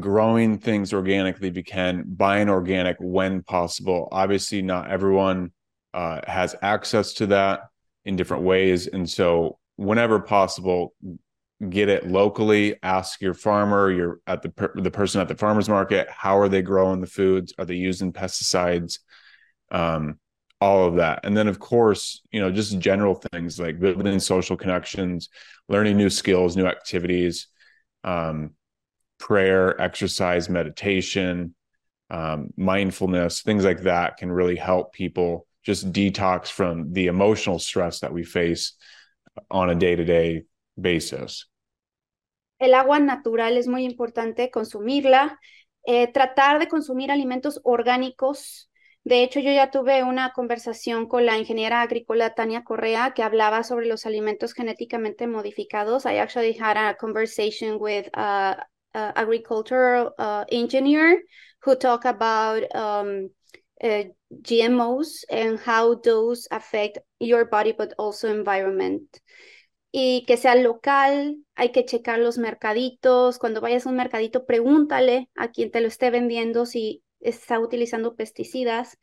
growing 0.00 0.58
things 0.58 0.92
organically 0.92 1.48
if 1.48 1.56
you 1.56 1.64
can, 1.64 2.04
buying 2.06 2.48
organic 2.48 2.96
when 3.00 3.42
possible. 3.42 4.08
Obviously, 4.10 4.62
not 4.62 4.90
everyone 4.90 5.52
uh, 5.92 6.20
has 6.26 6.56
access 6.62 7.12
to 7.14 7.26
that 7.26 7.60
in 8.04 8.16
different 8.16 8.42
ways. 8.42 8.86
And 8.86 9.08
so 9.08 9.58
whenever 9.76 10.18
possible, 10.20 10.94
get 11.68 11.88
it 11.88 12.06
locally, 12.06 12.76
ask 12.82 13.20
your 13.20 13.34
farmer, 13.34 13.90
your 13.90 14.20
at 14.26 14.42
the 14.42 14.70
the 14.74 14.90
person 14.90 15.20
at 15.20 15.28
the 15.28 15.36
farmer's 15.36 15.68
market, 15.68 16.08
how 16.10 16.38
are 16.38 16.48
they 16.48 16.62
growing 16.62 17.00
the 17.00 17.06
foods? 17.06 17.54
Are 17.58 17.64
they 17.64 17.76
using 17.76 18.12
pesticides? 18.12 18.98
Um, 19.70 20.18
all 20.64 20.86
of 20.88 20.94
that. 20.96 21.20
And 21.24 21.36
then 21.36 21.48
of 21.48 21.58
course 21.58 22.02
you 22.32 22.40
know 22.40 22.50
just 22.50 22.78
general 22.78 23.14
things 23.32 23.58
like 23.58 23.78
building 23.78 24.20
social 24.20 24.56
connections 24.56 25.28
learning 25.68 25.96
new 25.96 26.10
skills 26.10 26.56
new 26.56 26.66
activities 26.66 27.48
um, 28.02 28.54
prayer 29.18 29.80
exercise 29.80 30.48
meditation 30.48 31.54
um, 32.10 32.38
mindfulness 32.56 33.42
things 33.42 33.64
like 33.64 33.82
that 33.82 34.16
can 34.16 34.30
really 34.40 34.56
help 34.56 34.92
people 34.92 35.46
just 35.64 35.92
detox 35.92 36.48
from 36.48 36.92
the 36.92 37.06
emotional 37.06 37.58
stress 37.58 38.00
that 38.00 38.12
we 38.12 38.22
face 38.22 38.74
on 39.50 39.70
a 39.70 39.74
day-to-day 39.74 40.44
basis. 40.76 41.48
El 42.58 42.74
agua 42.74 42.98
natural 42.98 43.56
es 43.56 43.66
muy 43.66 43.84
importante 43.84 44.50
consumirla. 44.50 45.38
Eh, 45.86 46.10
tratar 46.12 46.58
de 46.58 46.68
consumir 46.68 47.10
alimentos 47.10 47.60
orgánicos 47.64 48.70
De 49.04 49.22
hecho, 49.22 49.38
yo 49.38 49.52
ya 49.52 49.70
tuve 49.70 50.02
una 50.02 50.32
conversación 50.32 51.06
con 51.08 51.26
la 51.26 51.36
ingeniera 51.36 51.82
agrícola 51.82 52.34
Tania 52.34 52.64
Correa 52.64 53.12
que 53.14 53.22
hablaba 53.22 53.62
sobre 53.62 53.86
los 53.86 54.06
alimentos 54.06 54.54
genéticamente 54.54 55.26
modificados. 55.26 56.06
I 56.06 56.18
actually 56.18 56.56
had 56.58 56.78
a 56.78 56.96
conversation 56.96 57.76
with 57.78 58.08
a, 58.14 58.66
a 58.94 59.12
agricultural 59.14 60.14
uh, 60.18 60.44
engineer 60.48 61.22
who 61.60 61.76
talked 61.76 62.06
about 62.06 62.62
um, 62.74 63.28
uh, 63.82 64.04
GMOs 64.30 65.24
and 65.30 65.58
how 65.60 65.96
those 65.96 66.48
affect 66.50 66.98
your 67.20 67.44
body, 67.44 67.72
but 67.72 67.92
also 67.98 68.28
environment. 68.28 69.20
Y 69.92 70.24
que 70.26 70.38
sea 70.38 70.54
local, 70.54 71.36
hay 71.54 71.72
que 71.72 71.84
checar 71.84 72.18
los 72.20 72.38
mercaditos. 72.38 73.38
Cuando 73.38 73.60
vayas 73.60 73.86
a 73.86 73.90
un 73.90 73.96
mercadito, 73.96 74.46
pregúntale 74.46 75.28
a 75.36 75.48
quien 75.52 75.70
te 75.70 75.82
lo 75.82 75.88
esté 75.88 76.10
vendiendo 76.10 76.64
si 76.64 77.03
está 77.24 77.58
utilizando 77.58 78.14
pesticidas, 78.14 78.98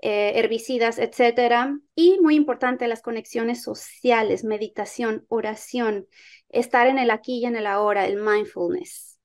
eh, 0.00 0.32
herbicidas, 0.36 0.98
etcétera. 0.98 1.78
Y 1.94 2.18
muy 2.20 2.34
importante, 2.34 2.88
las 2.88 3.02
conexiones 3.02 3.62
sociales, 3.62 4.44
meditación, 4.44 5.24
oración, 5.28 6.06
estar 6.48 6.86
en 6.86 6.98
el 6.98 7.10
aquí 7.10 7.38
y 7.38 7.46
en 7.46 7.56
el 7.56 7.66
ahora, 7.66 8.06
el 8.06 8.16
mindfulness. 8.16 9.18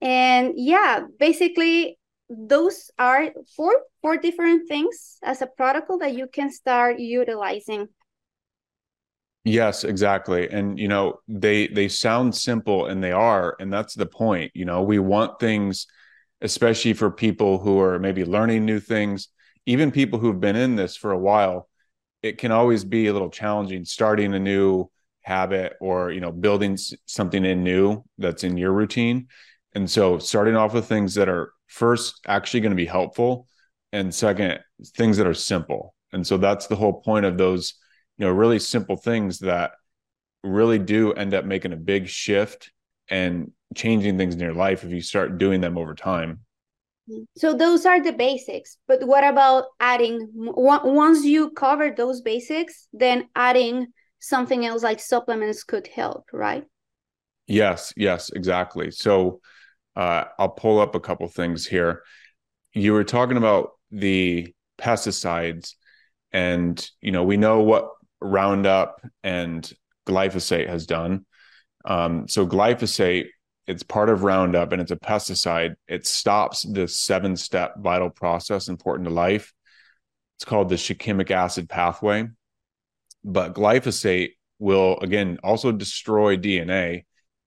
And 0.00 0.54
yeah, 0.56 1.06
basically, 1.18 1.98
those 2.28 2.90
are 2.98 3.32
four 3.56 3.72
four 4.02 4.18
different 4.18 4.68
things 4.68 5.18
as 5.22 5.42
a 5.42 5.46
protocol 5.46 5.98
that 5.98 6.14
you 6.14 6.26
can 6.26 6.50
start 6.50 6.98
utilizing 6.98 7.88
yes 9.44 9.82
exactly 9.84 10.48
and 10.50 10.78
you 10.78 10.88
know 10.88 11.18
they 11.26 11.68
they 11.68 11.88
sound 11.88 12.34
simple 12.34 12.86
and 12.86 13.02
they 13.02 13.12
are 13.12 13.56
and 13.60 13.72
that's 13.72 13.94
the 13.94 14.04
point 14.04 14.50
you 14.54 14.66
know 14.66 14.82
we 14.82 14.98
want 14.98 15.40
things 15.40 15.86
especially 16.40 16.92
for 16.92 17.10
people 17.10 17.58
who 17.58 17.80
are 17.80 17.98
maybe 17.98 18.24
learning 18.24 18.64
new 18.64 18.80
things, 18.80 19.28
even 19.66 19.90
people 19.90 20.18
who've 20.18 20.40
been 20.40 20.56
in 20.56 20.76
this 20.76 20.96
for 20.96 21.12
a 21.12 21.18
while. 21.18 21.68
It 22.22 22.38
can 22.38 22.50
always 22.50 22.84
be 22.84 23.06
a 23.06 23.12
little 23.12 23.30
challenging 23.30 23.84
starting 23.84 24.34
a 24.34 24.38
new 24.38 24.90
habit 25.22 25.74
or 25.80 26.10
you 26.10 26.20
know 26.20 26.32
building 26.32 26.78
something 27.04 27.44
in 27.44 27.62
new 27.62 28.02
that's 28.18 28.44
in 28.44 28.56
your 28.56 28.72
routine. 28.72 29.28
And 29.74 29.88
so 29.90 30.18
starting 30.18 30.56
off 30.56 30.74
with 30.74 30.86
things 30.86 31.14
that 31.14 31.28
are 31.28 31.52
first 31.66 32.20
actually 32.26 32.60
going 32.60 32.70
to 32.70 32.76
be 32.76 32.86
helpful 32.86 33.46
and 33.92 34.14
second 34.14 34.60
things 34.96 35.16
that 35.18 35.26
are 35.26 35.34
simple. 35.34 35.94
And 36.12 36.26
so 36.26 36.38
that's 36.38 36.66
the 36.66 36.76
whole 36.76 37.02
point 37.02 37.26
of 37.26 37.36
those 37.38 37.74
you 38.16 38.26
know 38.26 38.32
really 38.32 38.58
simple 38.58 38.96
things 38.96 39.38
that 39.40 39.72
really 40.44 40.78
do 40.78 41.12
end 41.12 41.34
up 41.34 41.44
making 41.44 41.72
a 41.72 41.76
big 41.76 42.08
shift 42.08 42.70
and 43.10 43.52
changing 43.74 44.18
things 44.18 44.34
in 44.34 44.40
your 44.40 44.54
life 44.54 44.84
if 44.84 44.90
you 44.90 45.00
start 45.00 45.38
doing 45.38 45.60
them 45.60 45.78
over 45.78 45.94
time. 45.94 46.40
So 47.36 47.54
those 47.54 47.86
are 47.86 48.00
the 48.02 48.12
basics. 48.12 48.76
But 48.86 49.06
what 49.06 49.24
about 49.24 49.64
adding 49.80 50.28
once 50.34 51.24
you 51.24 51.50
cover 51.50 51.90
those 51.90 52.20
basics, 52.20 52.86
then 52.92 53.28
adding 53.34 53.88
something 54.18 54.66
else 54.66 54.82
like 54.82 55.00
supplements 55.00 55.64
could 55.64 55.86
help, 55.86 56.26
right? 56.32 56.64
Yes, 57.46 57.92
yes, 57.96 58.30
exactly. 58.30 58.90
So 58.90 59.40
uh, 59.96 60.24
I'll 60.38 60.50
pull 60.50 60.80
up 60.80 60.94
a 60.94 61.00
couple 61.00 61.26
things 61.28 61.66
here. 61.66 62.02
You 62.74 62.92
were 62.92 63.04
talking 63.04 63.36
about 63.36 63.70
the 63.90 64.54
pesticides, 64.80 65.74
and 66.32 66.88
you 67.00 67.12
know 67.12 67.24
we 67.24 67.36
know 67.36 67.60
what 67.60 67.90
Roundup 68.20 69.00
and 69.24 69.70
glyphosate 70.06 70.68
has 70.68 70.86
done 70.86 71.26
Um, 71.84 72.28
so 72.28 72.46
glyphosate, 72.46 73.28
it's 73.68 73.82
part 73.82 74.08
of 74.08 74.24
Roundup 74.24 74.72
and 74.72 74.80
it's 74.80 74.90
a 74.90 74.96
pesticide. 74.96 75.74
It 75.86 76.06
stops 76.06 76.62
the 76.62 76.88
seven 76.88 77.36
step 77.36 77.74
vital 77.78 78.08
process 78.08 78.68
important 78.68 79.06
to 79.06 79.14
life. 79.14 79.52
It's 80.38 80.46
called 80.46 80.70
the 80.70 80.76
shikimic 80.76 81.30
acid 81.30 81.68
pathway. 81.68 82.28
But 83.22 83.54
glyphosate 83.54 84.30
will, 84.58 84.98
again, 85.00 85.38
also 85.44 85.70
destroy 85.70 86.38
DNA, 86.38 87.04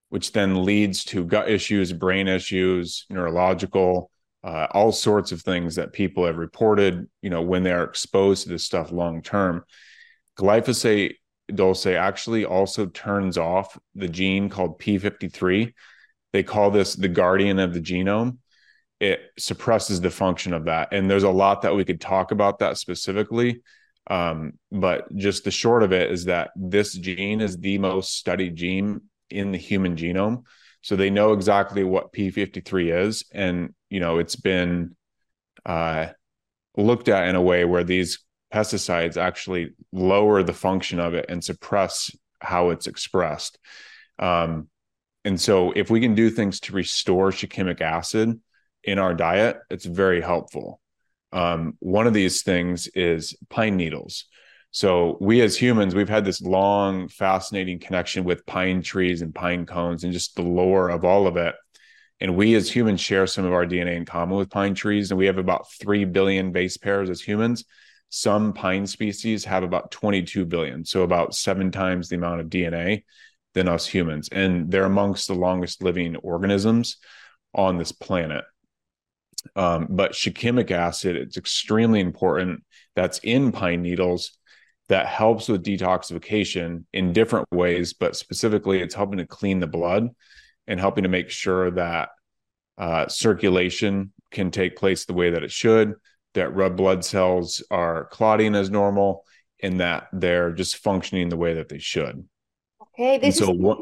which 0.09 0.31
then 0.31 0.63
leads 0.63 1.03
to 1.05 1.25
gut 1.25 1.49
issues, 1.49 1.91
brain 1.91 2.27
issues, 2.27 3.05
neurological, 3.09 4.11
uh, 4.43 4.67
all 4.71 4.91
sorts 4.91 5.31
of 5.31 5.41
things 5.41 5.75
that 5.75 5.91
people 5.91 6.25
have 6.25 6.37
reported, 6.37 7.09
you 7.23 7.31
know, 7.31 7.41
when 7.41 7.63
they're 7.63 7.83
exposed 7.83 8.43
to 8.43 8.49
this 8.49 8.63
stuff 8.63 8.91
long 8.91 9.23
term. 9.23 9.63
Glyphosate 10.37 11.15
Dulce 11.53 11.87
actually 11.87 12.45
also 12.45 12.85
turns 12.85 13.39
off 13.39 13.77
the 13.95 14.07
gene 14.07 14.49
called 14.49 14.79
P53. 14.79 15.73
They 16.33 16.43
call 16.43 16.71
this 16.71 16.95
the 16.95 17.07
guardian 17.07 17.59
of 17.59 17.73
the 17.73 17.81
genome. 17.81 18.37
It 18.99 19.21
suppresses 19.37 19.99
the 19.99 20.11
function 20.11 20.53
of 20.53 20.65
that. 20.65 20.89
And 20.91 21.09
there's 21.09 21.23
a 21.23 21.29
lot 21.29 21.63
that 21.63 21.75
we 21.75 21.85
could 21.85 21.99
talk 21.99 22.31
about 22.31 22.59
that 22.59 22.77
specifically. 22.77 23.61
Um, 24.07 24.53
but 24.71 25.13
just 25.15 25.43
the 25.43 25.51
short 25.51 25.83
of 25.83 25.93
it 25.93 26.11
is 26.11 26.25
that 26.25 26.51
this 26.55 26.93
gene 26.93 27.41
is 27.41 27.57
the 27.57 27.77
most 27.77 28.17
studied 28.17 28.55
gene 28.55 29.01
in 29.29 29.51
the 29.51 29.57
human 29.57 29.95
genome. 29.95 30.43
So 30.81 30.95
they 30.95 31.09
know 31.09 31.33
exactly 31.33 31.83
what 31.83 32.11
P53 32.11 33.05
is. 33.05 33.23
And, 33.31 33.73
you 33.89 33.99
know, 33.99 34.17
it's 34.17 34.35
been 34.35 34.95
uh, 35.65 36.07
looked 36.75 37.09
at 37.09 37.27
in 37.27 37.35
a 37.35 37.41
way 37.41 37.65
where 37.65 37.83
these 37.83 38.19
pesticides 38.53 39.17
actually 39.17 39.73
lower 39.91 40.43
the 40.43 40.53
function 40.53 40.99
of 40.99 41.13
it 41.13 41.25
and 41.29 41.43
suppress 41.43 42.11
how 42.39 42.71
it's 42.71 42.87
expressed. 42.87 43.57
Um, 44.19 44.67
and 45.23 45.39
so, 45.39 45.71
if 45.71 45.89
we 45.89 45.99
can 45.99 46.15
do 46.15 46.29
things 46.29 46.59
to 46.61 46.73
restore 46.73 47.31
shikimic 47.31 47.81
acid 47.81 48.39
in 48.83 48.99
our 48.99 49.13
diet, 49.13 49.57
it's 49.69 49.85
very 49.85 50.21
helpful. 50.21 50.79
Um, 51.31 51.77
one 51.79 52.07
of 52.07 52.13
these 52.13 52.41
things 52.41 52.87
is 52.87 53.35
pine 53.49 53.77
needles. 53.77 54.25
So, 54.71 55.17
we 55.21 55.41
as 55.41 55.55
humans, 55.55 55.93
we've 55.93 56.09
had 56.09 56.25
this 56.25 56.41
long, 56.41 57.07
fascinating 57.07 57.79
connection 57.79 58.23
with 58.23 58.45
pine 58.45 58.81
trees 58.81 59.21
and 59.21 59.33
pine 59.33 59.65
cones 59.65 60.03
and 60.03 60.13
just 60.13 60.35
the 60.35 60.41
lore 60.41 60.89
of 60.89 61.05
all 61.05 61.27
of 61.27 61.37
it. 61.37 61.55
And 62.19 62.35
we 62.35 62.55
as 62.55 62.71
humans 62.71 63.01
share 63.01 63.27
some 63.27 63.45
of 63.45 63.53
our 63.53 63.65
DNA 63.65 63.95
in 63.95 64.05
common 64.05 64.37
with 64.37 64.49
pine 64.49 64.75
trees. 64.75 65.11
And 65.11 65.17
we 65.17 65.25
have 65.27 65.37
about 65.37 65.71
3 65.71 66.05
billion 66.05 66.51
base 66.51 66.77
pairs 66.77 67.09
as 67.09 67.21
humans 67.21 67.65
some 68.11 68.51
pine 68.51 68.85
species 68.85 69.45
have 69.45 69.63
about 69.63 69.89
22 69.89 70.45
billion, 70.45 70.83
so 70.83 71.03
about 71.03 71.33
seven 71.33 71.71
times 71.71 72.09
the 72.09 72.17
amount 72.17 72.41
of 72.41 72.47
DNA 72.47 73.03
than 73.53 73.67
us 73.67 73.85
humans. 73.85 74.29
And 74.31 74.71
they're 74.71 74.85
amongst 74.85 75.27
the 75.27 75.35
longest 75.35 75.83
living 75.83 76.15
organisms 76.17 76.97
on 77.53 77.77
this 77.77 77.91
planet. 77.91 78.45
Um, 79.55 79.87
but 79.89 80.13
shikimic 80.13 80.71
acid, 80.71 81.15
it's 81.15 81.37
extremely 81.37 81.99
important. 81.99 82.63
That's 82.95 83.19
in 83.19 83.51
pine 83.51 83.81
needles 83.81 84.37
that 84.89 85.07
helps 85.07 85.47
with 85.47 85.63
detoxification 85.63 86.83
in 86.93 87.13
different 87.13 87.47
ways, 87.51 87.93
but 87.93 88.15
specifically, 88.15 88.81
it's 88.81 88.95
helping 88.95 89.17
to 89.17 89.25
clean 89.25 89.59
the 89.59 89.67
blood 89.67 90.09
and 90.67 90.79
helping 90.79 91.03
to 91.03 91.09
make 91.09 91.29
sure 91.29 91.71
that 91.71 92.09
uh, 92.77 93.07
circulation 93.07 94.11
can 94.31 94.51
take 94.51 94.75
place 94.75 95.05
the 95.05 95.13
way 95.13 95.31
that 95.31 95.43
it 95.43 95.51
should 95.51 95.95
that 96.33 96.55
red 96.55 96.75
blood 96.75 97.03
cells 97.03 97.63
are 97.71 98.05
clotting 98.05 98.55
as 98.55 98.69
normal 98.69 99.25
and 99.61 99.79
that 99.79 100.07
they're 100.13 100.51
just 100.51 100.77
functioning 100.77 101.29
the 101.29 101.37
way 101.37 101.55
that 101.55 101.69
they 101.69 101.79
should. 101.79 102.25
Okay, 102.93 103.19
this 103.19 103.37
so 103.37 103.51
is 103.51 103.57
what, 103.57 103.79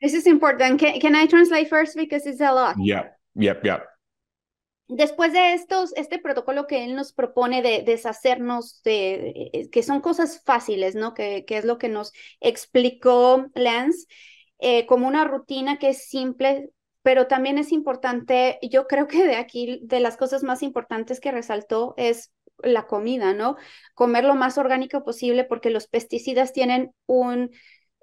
this 0.00 0.14
is 0.14 0.26
important. 0.26 0.80
Can, 0.80 1.00
can 1.00 1.14
I 1.14 1.26
translate 1.26 1.68
first 1.68 1.96
because 1.96 2.26
it's 2.26 2.40
a 2.40 2.52
lot? 2.52 2.76
Yeah, 2.78 3.04
yep, 3.34 3.64
yep. 3.64 3.86
Después 4.88 5.32
de 5.32 5.54
estos, 5.54 5.92
este 5.96 6.18
protocolo 6.18 6.66
que 6.66 6.84
él 6.84 6.94
nos 6.94 7.12
propone 7.12 7.62
de 7.62 7.82
deshacernos 7.82 8.82
de, 8.82 9.50
eh, 9.52 9.70
que 9.70 9.82
son 9.82 10.00
cosas 10.00 10.42
fáciles, 10.44 10.94
¿no? 10.94 11.14
Que, 11.14 11.44
que 11.46 11.56
es 11.56 11.64
lo 11.64 11.78
que 11.78 11.88
nos 11.88 12.12
explicó 12.40 13.46
Lance, 13.54 14.06
eh, 14.58 14.84
como 14.86 15.08
una 15.08 15.24
rutina 15.24 15.78
que 15.78 15.90
es 15.90 16.08
simple, 16.08 16.70
pero 17.02 17.26
también 17.26 17.58
es 17.58 17.72
importante, 17.72 18.58
yo 18.62 18.86
creo 18.86 19.06
que 19.06 19.26
de 19.26 19.36
aquí, 19.36 19.80
de 19.82 20.00
las 20.00 20.16
cosas 20.16 20.42
más 20.42 20.62
importantes 20.62 21.20
que 21.20 21.32
resaltó 21.32 21.94
es 21.96 22.32
la 22.58 22.86
comida, 22.86 23.32
¿no? 23.32 23.56
Comer 23.94 24.24
lo 24.24 24.34
más 24.34 24.58
orgánico 24.58 25.04
posible 25.04 25.44
porque 25.44 25.70
los 25.70 25.86
pesticidas 25.86 26.52
tienen 26.52 26.92
un 27.06 27.50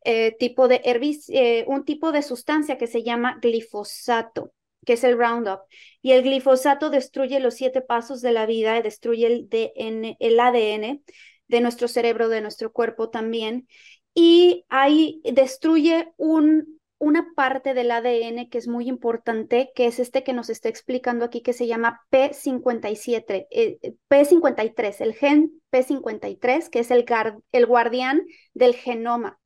eh, 0.04 0.36
tipo 0.38 0.68
de 0.68 0.82
eh, 0.84 1.66
un 1.68 1.86
tipo 1.86 2.12
de 2.12 2.22
sustancia 2.22 2.78
que 2.78 2.88
se 2.88 3.04
llama 3.04 3.40
glifosato, 3.42 4.52
que 4.86 4.94
es 4.94 5.04
el 5.04 5.18
Roundup. 5.18 5.62
Y 6.02 6.12
el 6.12 6.24
glifosato 6.24 6.90
destruye 6.90 7.40
los 7.40 7.56
siete 7.56 7.82
pasos 7.82 8.22
de 8.22 8.32
la 8.32 8.46
vida, 8.46 8.82
destruye 8.82 9.28
el, 9.28 9.50
DN, 9.50 10.18
el 10.20 10.40
ADN 10.40 11.04
de 11.48 11.62
nuestro 11.62 11.88
cerebro, 11.88 12.30
de 12.30 12.42
nuestro 12.42 12.72
cuerpo 12.72 13.10
también. 13.10 13.68
Y 14.14 14.66
ahí 14.70 15.22
destruye 15.24 16.12
un 16.18 16.80
una 17.00 17.32
parte 17.34 17.74
del 17.74 17.92
ADN 17.92 18.50
que 18.50 18.58
es 18.58 18.68
muy 18.68 18.88
importante, 18.88 19.72
que 19.74 19.88
es 19.88 20.00
este 20.00 20.24
que 20.24 20.34
nos 20.34 20.50
está 20.50 20.68
explicando 20.70 21.26
aquí, 21.26 21.42
que 21.42 21.54
se 21.54 21.66
llama 21.66 22.02
P57, 22.12 23.48
eh, 23.50 23.80
P53, 24.10 25.02
el 25.02 25.14
gen 25.14 25.62
P53, 25.72 26.70
que 26.70 26.80
es 26.80 26.92
el, 26.92 27.06
el 27.54 27.66
guardián 27.66 28.22
del 28.54 28.76
genoma. 28.76 29.40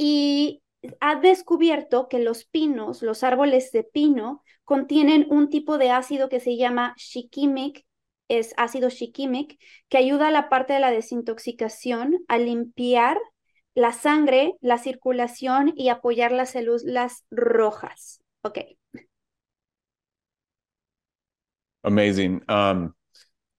Y 0.00 0.62
ha 1.00 1.16
descubierto 1.16 2.08
que 2.08 2.20
los 2.20 2.44
pinos, 2.44 3.02
los 3.02 3.24
árboles 3.24 3.72
de 3.72 3.82
pino, 3.82 4.44
contienen 4.62 5.26
un 5.28 5.50
tipo 5.50 5.76
de 5.76 5.90
ácido 5.90 6.28
que 6.28 6.38
se 6.38 6.56
llama 6.56 6.94
shikimic, 6.96 7.84
es 8.28 8.54
ácido 8.56 8.90
shikimic, 8.90 9.58
que 9.88 9.98
ayuda 9.98 10.28
a 10.28 10.30
la 10.30 10.48
parte 10.48 10.74
de 10.74 10.78
la 10.78 10.92
desintoxicación, 10.92 12.24
a 12.28 12.38
limpiar 12.38 13.18
la 13.74 13.90
sangre, 13.90 14.54
la 14.60 14.78
circulación 14.78 15.72
y 15.74 15.88
apoyar 15.88 16.30
las 16.30 16.50
células 16.50 17.24
rojas. 17.30 18.22
Ok. 18.42 18.58
Amazing. 21.82 22.42
Um, 22.48 22.94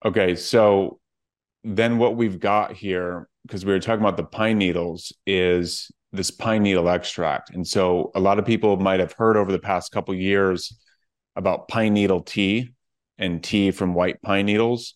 okay, 0.06 0.36
so 0.36 1.02
then 1.66 1.98
what 1.98 2.16
we've 2.16 2.40
got 2.40 2.72
here, 2.72 3.28
because 3.46 3.66
we 3.66 3.74
were 3.74 3.80
talking 3.80 4.02
about 4.02 4.16
the 4.16 4.24
pine 4.24 4.58
needles, 4.58 5.12
is 5.26 5.92
this 6.12 6.32
pine 6.32 6.64
needle 6.64 6.90
extract. 6.90 7.52
And 7.52 7.68
so 7.68 8.12
a 8.16 8.20
lot 8.20 8.40
of 8.40 8.46
people 8.46 8.78
might 8.78 9.00
have 9.00 9.14
heard 9.14 9.38
over 9.38 9.52
the 9.52 9.60
past 9.60 9.92
couple 9.92 10.16
years 10.16 10.78
about 11.36 11.68
pine 11.68 11.94
needle 11.94 12.22
tea 12.22 12.74
and 13.18 13.44
tea 13.44 13.72
from 13.72 13.94
white 13.94 14.22
pine 14.22 14.46
needles 14.46 14.96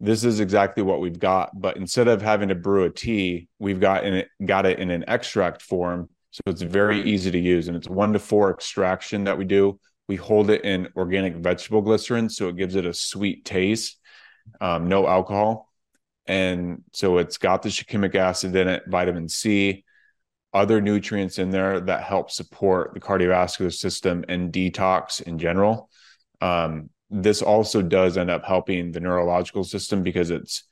this 0.00 0.24
is 0.24 0.40
exactly 0.40 0.82
what 0.82 1.00
we've 1.00 1.18
got. 1.18 1.58
But 1.58 1.76
instead 1.76 2.08
of 2.08 2.20
having 2.20 2.48
to 2.48 2.54
brew 2.54 2.84
a 2.84 2.90
tea, 2.90 3.48
we've 3.58 3.80
got 3.80 4.04
it 4.04 4.28
got 4.44 4.66
it 4.66 4.78
in 4.78 4.90
an 4.90 5.04
extract 5.08 5.62
form. 5.62 6.08
So 6.30 6.42
it's 6.46 6.62
very 6.62 7.02
easy 7.02 7.30
to 7.30 7.38
use. 7.38 7.68
And 7.68 7.76
it's 7.76 7.88
one 7.88 8.12
to 8.12 8.18
four 8.18 8.50
extraction 8.50 9.24
that 9.24 9.38
we 9.38 9.44
do. 9.44 9.80
We 10.08 10.16
hold 10.16 10.50
it 10.50 10.64
in 10.64 10.88
organic 10.96 11.36
vegetable 11.36 11.80
glycerin, 11.80 12.28
so 12.28 12.48
it 12.48 12.56
gives 12.56 12.76
it 12.76 12.86
a 12.86 12.94
sweet 12.94 13.44
taste, 13.44 13.98
um, 14.60 14.88
no 14.88 15.06
alcohol. 15.06 15.72
And 16.26 16.82
so 16.92 17.18
it's 17.18 17.38
got 17.38 17.62
the 17.62 17.70
shikimic 17.70 18.14
acid 18.14 18.54
in 18.54 18.68
it, 18.68 18.82
vitamin 18.86 19.28
C, 19.28 19.84
other 20.56 20.80
nutrients 20.80 21.38
in 21.38 21.50
there 21.50 21.78
that 21.80 22.02
help 22.02 22.30
support 22.30 22.94
the 22.94 23.00
cardiovascular 23.00 23.72
system 23.72 24.24
and 24.28 24.52
detox 24.52 25.20
in 25.22 25.38
general. 25.38 25.90
Um, 26.40 26.88
this 27.10 27.42
also 27.42 27.82
does 27.82 28.16
end 28.16 28.30
up 28.30 28.44
helping 28.44 28.90
the 28.90 29.00
neurological 29.00 29.64
system 29.64 30.02
because 30.02 30.30
it's 30.30 30.64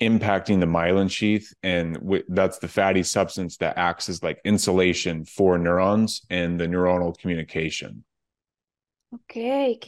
impacting 0.00 0.60
the 0.60 0.66
myelin 0.66 1.10
sheath 1.10 1.52
and 1.62 1.94
w- 1.96 2.22
that's 2.28 2.58
the 2.58 2.68
fatty 2.68 3.02
substance 3.02 3.58
that 3.58 3.76
acts 3.76 4.08
as 4.08 4.22
like 4.22 4.40
insulation 4.44 5.24
for 5.24 5.58
neurons 5.58 6.22
and 6.30 6.58
the 6.58 6.66
neuronal 6.66 7.16
communication. 7.18 8.04
Ok, 9.10 9.78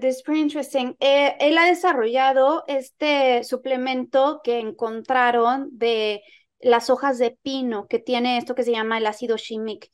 this 0.00 0.16
is 0.16 0.22
pretty 0.22 0.40
interesting. 0.40 0.96
Eh, 1.00 1.36
él 1.38 1.58
ha 1.58 1.66
desarrollado 1.66 2.64
este 2.66 3.44
suplemento 3.44 4.40
que 4.42 4.58
encontraron 4.58 5.68
de 5.72 6.22
las 6.64 6.88
hojas 6.88 7.18
de 7.18 7.38
pino 7.42 7.86
que 7.88 7.98
tiene 7.98 8.38
esto 8.38 8.54
que 8.54 8.64
se 8.64 8.72
llama 8.72 8.98
el 8.98 9.06
ácido 9.06 9.36
shimic. 9.36 9.90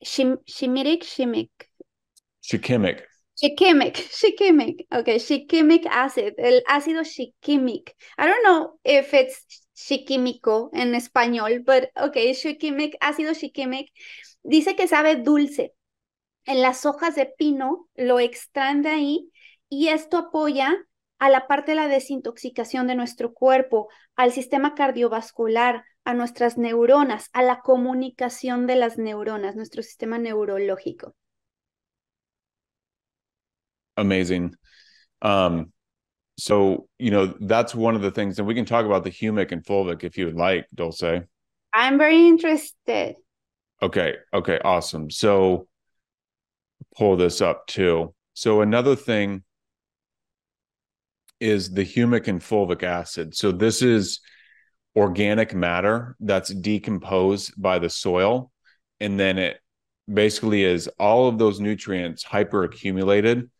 Shim, 0.00 0.38
shimiric, 0.44 1.04
shimic. 1.04 1.50
Shikimic. 2.40 3.04
Shikimic, 3.34 3.96
shikimic, 4.10 4.86
okay, 4.90 5.18
shikimic 5.18 5.86
acid, 5.90 6.34
el 6.36 6.62
ácido 6.66 7.02
shikimic. 7.02 7.94
I 8.18 8.26
don't 8.26 8.42
know 8.44 8.78
if 8.84 9.14
it's 9.14 9.46
shikimico 9.74 10.70
en 10.74 10.94
español, 10.94 11.64
but 11.64 11.88
okay, 11.96 12.34
shikimic, 12.34 12.96
ácido 13.00 13.32
shikimic. 13.32 13.90
Dice 14.42 14.76
que 14.76 14.86
sabe 14.86 15.16
dulce. 15.16 15.72
En 16.44 16.60
las 16.60 16.84
hojas 16.84 17.14
de 17.14 17.26
pino 17.26 17.88
lo 17.94 18.18
extraen 18.18 18.82
de 18.82 18.90
ahí 18.90 19.30
y 19.68 19.88
esto 19.88 20.18
apoya 20.18 20.76
a 21.18 21.30
la 21.30 21.46
parte 21.46 21.72
de 21.72 21.76
la 21.76 21.86
desintoxicación 21.86 22.88
de 22.88 22.96
nuestro 22.96 23.32
cuerpo, 23.32 23.88
al 24.16 24.32
sistema 24.32 24.74
cardiovascular, 24.74 25.84
a 26.04 26.14
nuestras 26.14 26.58
neuronas, 26.58 27.28
a 27.32 27.42
la 27.42 27.60
comunicación 27.60 28.66
de 28.66 28.76
las 28.76 28.98
neuronas, 28.98 29.56
nuestro 29.56 29.82
sistema 29.82 30.18
neurológico. 30.18 31.14
Amazing. 33.96 34.54
Um, 35.20 35.72
so, 36.38 36.88
you 36.98 37.10
know, 37.10 37.34
that's 37.40 37.74
one 37.74 37.94
of 37.94 38.02
the 38.02 38.10
things, 38.10 38.38
and 38.38 38.48
we 38.48 38.54
can 38.54 38.64
talk 38.64 38.86
about 38.86 39.04
the 39.04 39.10
humic 39.10 39.52
and 39.52 39.64
fulvic 39.64 40.02
if 40.02 40.16
you 40.16 40.26
would 40.26 40.36
like, 40.36 40.66
Dulce. 40.74 41.22
I'm 41.74 41.98
very 41.98 42.26
interested. 42.26 43.16
Okay. 43.80 44.16
Okay. 44.32 44.58
Awesome. 44.64 45.10
So, 45.10 45.68
pull 46.96 47.16
this 47.16 47.40
up 47.40 47.66
too. 47.66 48.14
So, 48.34 48.60
another 48.60 48.96
thing 48.96 49.42
is 51.38 51.72
the 51.72 51.84
humic 51.84 52.28
and 52.28 52.40
fulvic 52.40 52.82
acid. 52.82 53.36
So, 53.36 53.52
this 53.52 53.82
is 53.82 54.20
organic 54.94 55.54
matter 55.54 56.16
that's 56.20 56.52
decomposed 56.52 57.52
by 57.60 57.78
the 57.78 57.90
soil. 57.90 58.50
And 59.00 59.18
then 59.18 59.38
it 59.38 59.58
basically 60.12 60.64
is 60.64 60.88
all 60.98 61.28
of 61.28 61.38
those 61.38 61.60
nutrients 61.60 62.22
hyper 62.22 62.64
accumulated. 62.64 63.50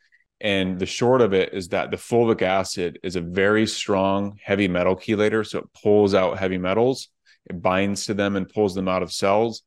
And 0.40 0.79
the 0.79 0.87
short 0.87 1.21
of 1.21 1.33
it 1.33 1.55
is 1.55 1.68
that 1.68 1.90
the 1.90 1.97
fulvic 1.97 2.42
acid 2.42 2.99
is 3.03 3.16
a 3.16 3.21
very 3.21 3.66
strong 3.66 4.38
heavy 4.42 4.68
metal 4.68 4.97
chelator. 4.97 5.47
So 5.47 5.61
it 5.61 5.73
pulls 5.83 6.14
out 6.14 6.38
heavy 6.38 6.59
metals, 6.59 7.09
it 7.49 7.62
binds 7.62 8.07
to 8.07 8.14
them 8.14 8.37
and 8.37 8.49
pulls 8.49 8.75
them 8.75 8.88
out 8.88 9.03
of 9.03 9.12
cells. 9.12 9.62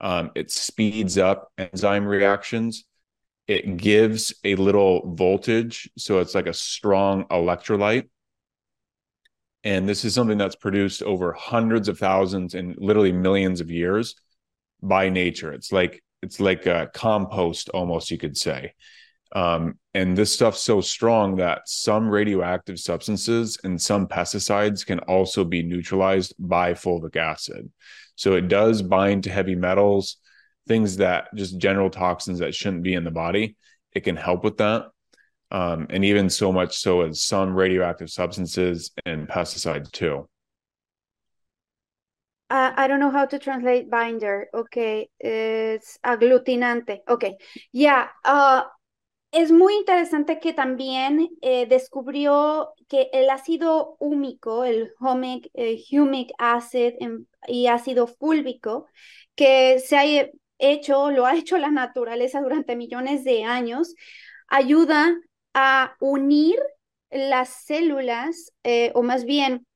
Um, 0.00 0.30
it 0.34 0.50
speeds 0.50 1.16
up 1.16 1.50
enzyme 1.56 2.06
reactions. 2.06 2.84
It 3.46 3.76
gives 3.76 4.34
a 4.44 4.54
little 4.56 5.14
voltage. 5.14 5.90
So 5.96 6.18
it's 6.18 6.34
like 6.34 6.46
a 6.46 6.54
strong 6.54 7.24
electrolyte 7.26 8.08
and 9.64 9.88
this 9.88 10.04
is 10.04 10.14
something 10.14 10.38
that's 10.38 10.56
produced 10.56 11.02
over 11.02 11.32
hundreds 11.32 11.88
of 11.88 11.98
thousands 11.98 12.54
and 12.54 12.74
literally 12.78 13.12
millions 13.12 13.60
of 13.60 13.70
years 13.70 14.16
by 14.82 15.08
nature. 15.08 15.52
It's 15.52 15.72
like 15.72 16.02
it's 16.22 16.40
like 16.40 16.66
a 16.66 16.90
compost 16.92 17.68
almost 17.70 18.10
you 18.10 18.18
could 18.18 18.36
say. 18.36 18.74
Um, 19.34 19.78
and 19.94 20.16
this 20.16 20.32
stuff's 20.32 20.60
so 20.60 20.80
strong 20.80 21.36
that 21.36 21.62
some 21.66 22.08
radioactive 22.08 22.78
substances 22.78 23.58
and 23.64 23.80
some 23.80 24.06
pesticides 24.06 24.84
can 24.84 24.98
also 25.00 25.42
be 25.44 25.62
neutralized 25.62 26.34
by 26.38 26.74
fulvic 26.74 27.16
acid. 27.16 27.70
So 28.14 28.34
it 28.34 28.48
does 28.48 28.82
bind 28.82 29.24
to 29.24 29.30
heavy 29.30 29.54
metals, 29.54 30.18
things 30.68 30.98
that 30.98 31.28
just 31.34 31.58
general 31.58 31.88
toxins 31.88 32.40
that 32.40 32.54
shouldn't 32.54 32.82
be 32.82 32.94
in 32.94 33.04
the 33.04 33.10
body. 33.10 33.56
It 33.94 34.00
can 34.00 34.16
help 34.16 34.44
with 34.44 34.58
that 34.58 34.86
um, 35.52 35.86
and 35.90 36.04
even 36.04 36.28
so 36.28 36.50
much 36.50 36.78
so 36.78 37.02
as 37.02 37.20
some 37.20 37.54
radioactive 37.54 38.10
substances 38.10 38.90
and 39.06 39.28
pesticides 39.28 39.92
too. 39.92 40.28
I 42.54 42.86
don't 42.86 43.00
know 43.00 43.10
how 43.10 43.24
to 43.24 43.38
translate 43.38 43.88
binder. 43.88 44.48
Okay, 44.52 45.08
it's 45.18 45.98
aglutinante. 46.04 46.98
Okay, 47.08 47.36
yeah. 47.72 48.08
Uh, 48.26 48.64
es 49.32 49.50
muy 49.50 49.74
interesante 49.74 50.38
que 50.38 50.52
también 50.52 51.30
eh, 51.40 51.64
descubrió 51.66 52.74
que 52.88 53.08
el 53.14 53.30
ácido 53.30 53.96
húmico, 53.98 54.64
el 54.64 54.92
humic, 55.00 55.50
humic 55.90 56.32
acid 56.38 56.92
en, 57.00 57.26
y 57.48 57.68
ácido 57.68 58.06
fúlvico, 58.06 58.86
que 59.34 59.78
se 59.78 59.96
ha 59.96 60.04
hecho, 60.58 61.10
lo 61.10 61.24
ha 61.24 61.34
hecho 61.36 61.56
la 61.56 61.70
naturaleza 61.70 62.42
durante 62.42 62.76
millones 62.76 63.24
de 63.24 63.44
años, 63.44 63.94
ayuda 64.48 65.16
a 65.54 65.96
unir 66.00 66.58
las 67.10 67.48
células, 67.50 68.52
eh, 68.64 68.92
o 68.94 69.02
más 69.02 69.24
bien 69.24 69.66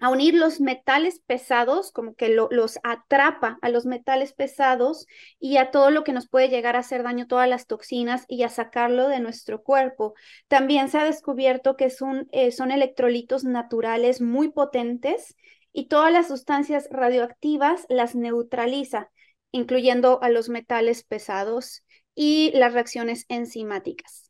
a 0.00 0.10
unir 0.10 0.34
los 0.34 0.60
metales 0.60 1.20
pesados, 1.26 1.90
como 1.90 2.14
que 2.14 2.28
los 2.28 2.78
atrapa 2.82 3.58
a 3.62 3.70
los 3.70 3.86
metales 3.86 4.34
pesados 4.34 5.06
y 5.38 5.56
a 5.56 5.70
todo 5.70 5.90
lo 5.90 6.04
que 6.04 6.12
nos 6.12 6.28
puede 6.28 6.48
llegar 6.50 6.76
a 6.76 6.80
hacer 6.80 7.02
daño, 7.02 7.26
todas 7.26 7.48
las 7.48 7.66
toxinas 7.66 8.26
y 8.28 8.42
a 8.42 8.50
sacarlo 8.50 9.08
de 9.08 9.20
nuestro 9.20 9.62
cuerpo. 9.62 10.14
También 10.48 10.90
se 10.90 10.98
ha 10.98 11.04
descubierto 11.04 11.76
que 11.76 11.88
son, 11.90 12.28
eh, 12.32 12.52
son 12.52 12.72
electrolitos 12.72 13.44
naturales 13.44 14.20
muy 14.20 14.50
potentes 14.50 15.34
y 15.72 15.88
todas 15.88 16.12
las 16.12 16.28
sustancias 16.28 16.88
radioactivas 16.90 17.86
las 17.88 18.14
neutraliza, 18.14 19.10
incluyendo 19.50 20.22
a 20.22 20.28
los 20.28 20.48
metales 20.50 21.04
pesados 21.04 21.84
y 22.14 22.50
las 22.54 22.74
reacciones 22.74 23.24
enzimáticas. 23.28 24.25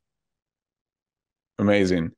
Amazing. 1.59 2.13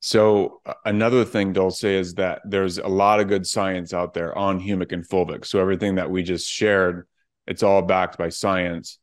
So 0.00 0.60
another 0.84 1.24
thing, 1.24 1.54
Dulce, 1.54 1.84
is 1.84 2.14
that 2.14 2.42
there's 2.44 2.76
a 2.76 2.86
lot 2.86 3.20
of 3.20 3.28
good 3.28 3.46
science 3.46 3.94
out 3.94 4.12
there 4.12 4.36
on 4.36 4.60
humic 4.60 4.92
and 4.92 5.08
fulvic. 5.08 5.46
So 5.46 5.60
everything 5.60 5.94
that 5.94 6.10
we 6.10 6.22
just 6.22 6.46
shared, 6.46 7.08
it's 7.46 7.62
all 7.62 7.80
backed 7.80 8.18
by 8.18 8.28
science. 8.28 8.98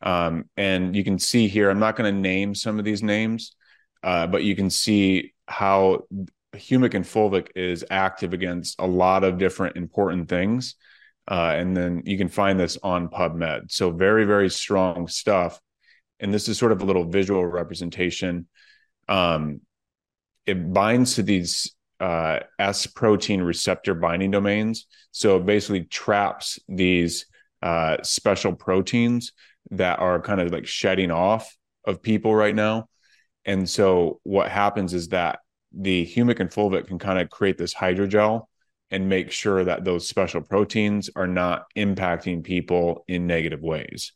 Um, 0.00 0.44
and 0.56 0.96
you 0.96 1.04
can 1.04 1.18
see 1.18 1.48
here, 1.48 1.68
I'm 1.68 1.78
not 1.78 1.96
going 1.96 2.14
to 2.14 2.18
name 2.18 2.54
some 2.54 2.78
of 2.78 2.86
these 2.86 3.02
names, 3.02 3.54
uh, 4.02 4.26
but 4.26 4.42
you 4.42 4.56
can 4.56 4.70
see 4.70 5.34
how 5.46 6.04
humic 6.54 6.94
and 6.94 7.04
fulvic 7.04 7.48
is 7.54 7.84
active 7.90 8.32
against 8.32 8.76
a 8.78 8.86
lot 8.86 9.24
of 9.24 9.36
different 9.36 9.76
important 9.76 10.28
things. 10.28 10.76
Uh, 11.30 11.52
and 11.56 11.76
then 11.76 12.02
you 12.06 12.16
can 12.16 12.28
find 12.28 12.58
this 12.58 12.78
on 12.82 13.08
PubMed. 13.08 13.70
So 13.70 13.90
very, 13.90 14.24
very 14.24 14.48
strong 14.48 15.08
stuff. 15.08 15.60
And 16.20 16.32
this 16.32 16.48
is 16.48 16.56
sort 16.56 16.72
of 16.72 16.80
a 16.80 16.86
little 16.86 17.04
visual 17.04 17.44
representation 17.44 18.46
um, 19.08 19.60
it 20.46 20.72
binds 20.72 21.16
to 21.16 21.22
these 21.22 21.74
uh, 22.00 22.40
S 22.58 22.86
protein 22.86 23.42
receptor 23.42 23.94
binding 23.94 24.30
domains. 24.30 24.86
So 25.12 25.36
it 25.36 25.46
basically 25.46 25.84
traps 25.84 26.58
these 26.68 27.26
uh, 27.62 27.98
special 28.02 28.54
proteins 28.54 29.32
that 29.70 29.98
are 29.98 30.20
kind 30.20 30.40
of 30.40 30.52
like 30.52 30.66
shedding 30.66 31.10
off 31.10 31.56
of 31.84 32.02
people 32.02 32.34
right 32.34 32.54
now. 32.54 32.88
And 33.44 33.68
so 33.68 34.20
what 34.22 34.50
happens 34.50 34.94
is 34.94 35.08
that 35.08 35.40
the 35.72 36.06
humic 36.06 36.40
and 36.40 36.50
fulvic 36.50 36.86
can 36.86 36.98
kind 36.98 37.18
of 37.18 37.30
create 37.30 37.58
this 37.58 37.74
hydrogel 37.74 38.46
and 38.90 39.08
make 39.08 39.30
sure 39.30 39.64
that 39.64 39.84
those 39.84 40.08
special 40.08 40.40
proteins 40.40 41.10
are 41.14 41.26
not 41.26 41.64
impacting 41.76 42.42
people 42.42 43.04
in 43.06 43.26
negative 43.26 43.60
ways. 43.60 44.12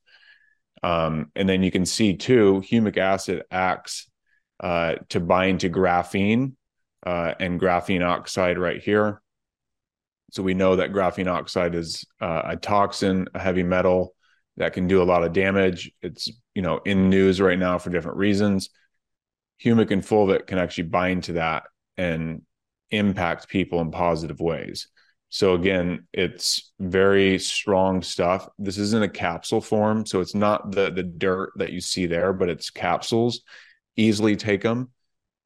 Um, 0.82 1.30
and 1.36 1.48
then 1.48 1.62
you 1.62 1.70
can 1.70 1.84
see 1.84 2.16
too, 2.16 2.62
humic 2.64 2.96
acid 2.96 3.42
acts 3.50 4.10
uh, 4.62 4.94
to 5.08 5.20
bind 5.20 5.60
to 5.60 5.70
graphene 5.70 6.52
uh, 7.04 7.34
and 7.40 7.60
graphene 7.60 8.06
oxide 8.06 8.58
right 8.58 8.80
here. 8.80 9.20
So 10.30 10.42
we 10.42 10.54
know 10.54 10.76
that 10.76 10.92
graphene 10.92 11.26
oxide 11.26 11.74
is 11.74 12.06
uh, 12.20 12.42
a 12.44 12.56
toxin, 12.56 13.28
a 13.34 13.38
heavy 13.38 13.64
metal 13.64 14.14
that 14.56 14.72
can 14.72 14.86
do 14.86 15.02
a 15.02 15.04
lot 15.04 15.24
of 15.24 15.32
damage. 15.32 15.90
It's 16.00 16.30
you 16.54 16.62
know 16.62 16.80
in 16.84 17.10
news 17.10 17.40
right 17.40 17.58
now 17.58 17.78
for 17.78 17.90
different 17.90 18.18
reasons. 18.18 18.70
Humic 19.62 19.90
and 19.90 20.02
fulvic 20.02 20.46
can 20.46 20.58
actually 20.58 20.84
bind 20.84 21.24
to 21.24 21.34
that 21.34 21.64
and 21.96 22.42
impact 22.90 23.48
people 23.48 23.80
in 23.80 23.90
positive 23.90 24.40
ways. 24.40 24.88
So 25.28 25.54
again, 25.54 26.06
it's 26.12 26.72
very 26.78 27.38
strong 27.38 28.02
stuff. 28.02 28.48
This 28.58 28.76
isn't 28.78 29.02
a 29.02 29.08
capsule 29.08 29.60
form, 29.60 30.06
so 30.06 30.20
it's 30.20 30.34
not 30.34 30.70
the 30.70 30.90
the 30.90 31.02
dirt 31.02 31.52
that 31.56 31.72
you 31.72 31.80
see 31.80 32.06
there, 32.06 32.32
but 32.32 32.48
it's 32.48 32.70
capsules 32.70 33.42
easily 33.96 34.36
take 34.36 34.62
them. 34.62 34.90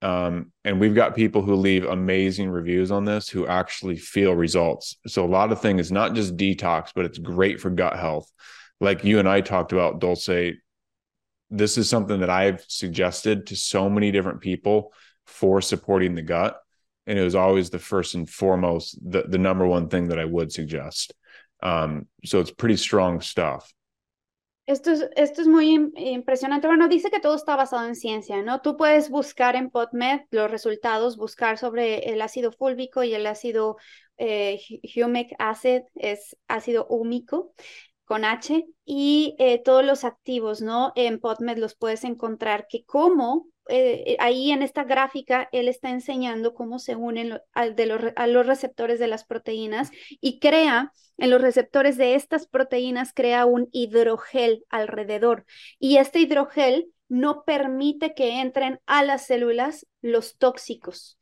Um, 0.03 0.53
and 0.65 0.79
we've 0.79 0.95
got 0.95 1.17
people 1.17 1.43
who 1.43 1.55
leave 1.55 1.85
amazing 1.85 2.51
reviews 2.51 2.91
on 2.91 3.05
this 3.05 3.29
who 3.29 3.47
actually 3.47 3.97
feel 3.97 4.35
results. 4.35 4.97
So 5.07 5.25
a 5.25 5.27
lot 5.27 5.53
of 5.53 5.61
things, 5.61 5.91
not 5.91 6.15
just 6.15 6.37
detox, 6.37 6.91
but 6.95 7.07
it's 7.07 7.19
great 7.19 7.61
for 7.61 7.71
gut 7.71 7.97
health. 7.99 8.31
Like 8.81 9.05
you 9.05 9.19
and 9.19 9.29
I 9.29 9.41
talked 9.41 9.73
about, 9.73 10.01
Dulce, 10.01 10.57
this 11.51 11.79
is 11.79 11.89
something 11.89 12.21
that 12.21 12.31
I've 12.31 12.65
suggested 12.69 13.47
to 13.47 13.57
so 13.57 13.89
many 13.89 14.11
different 14.11 14.41
people 14.41 14.93
for 15.25 15.61
supporting 15.61 16.15
the 16.15 16.23
gut. 16.23 16.61
And 17.07 17.19
it 17.19 17.23
was 17.23 17.35
always 17.35 17.71
the 17.71 17.79
first 17.79 18.15
and 18.15 18.29
foremost, 18.29 18.99
the, 19.01 19.23
the 19.23 19.39
number 19.39 19.67
one 19.67 19.89
thing 19.89 20.09
that 20.09 20.19
I 20.19 20.25
would 20.25 20.53
suggest. 20.53 21.15
Um, 21.63 22.07
so 22.25 22.41
it's 22.41 22.51
pretty 22.51 22.77
strong 22.77 23.21
stuff. 23.21 23.73
Esto 24.67 24.91
es, 24.91 25.09
esto 25.15 25.43
es 25.43 25.49
muy 25.49 25.93
impresionante. 25.95 26.67
Bueno, 26.67 26.89
dice 26.89 27.11
que 27.11 27.21
todo 27.21 27.37
está 27.37 27.55
basado 27.55 27.87
en 27.87 27.95
ciencia, 27.95 28.43
¿no? 28.43 28.63
Tú 28.63 28.77
puedes 28.77 29.11
buscar 29.11 29.55
en 29.55 29.71
PodMed 29.71 30.23
los 30.31 30.51
resultados, 30.51 31.17
buscar 31.17 31.57
sobre 31.57 32.11
el 32.11 32.21
ácido 32.21 32.51
fúlvico 32.51 33.05
y 33.05 33.15
el 33.15 33.27
ácido 33.29 33.77
eh, 34.19 34.61
humic 34.97 35.35
acid, 35.39 35.83
es 35.95 36.37
ácido 36.49 36.87
húmico 36.89 37.53
con 38.05 38.25
H, 38.25 38.67
y 38.85 39.37
eh, 39.39 39.63
todos 39.63 39.85
los 39.85 40.05
activos, 40.05 40.63
¿no? 40.63 40.93
En 40.97 41.21
PodMed 41.21 41.59
los 41.59 41.77
puedes 41.77 42.03
encontrar 42.03 42.67
que 42.69 42.85
cómo 42.85 43.47
eh, 43.69 44.17
ahí 44.21 44.53
en 44.53 44.63
esta 44.63 44.85
gráfica 44.85 45.49
él 45.53 45.69
está 45.69 45.91
enseñando 45.91 46.55
cómo 46.55 46.79
se 46.79 46.97
unen 46.97 47.41
a 47.53 48.27
los 48.27 48.47
receptores 48.47 48.99
de 48.99 49.09
las 49.09 49.25
proteínas 49.25 49.91
y 50.21 50.39
crea, 50.39 50.93
en 51.19 51.31
los 51.31 51.41
receptores 51.41 51.97
de 51.97 52.15
estas 52.15 52.47
proteínas, 52.47 53.13
crea 53.15 53.47
un 53.47 53.69
hidrogel 53.73 54.65
alrededor. 54.69 55.47
Y 55.79 55.97
este 55.97 56.21
hidrogel 56.21 56.93
no 57.09 57.45
permite 57.45 58.15
que 58.15 58.41
entren 58.41 58.81
a 58.87 59.03
las 59.03 59.27
células 59.27 59.87
los 60.03 60.37
tóxicos. 60.37 61.19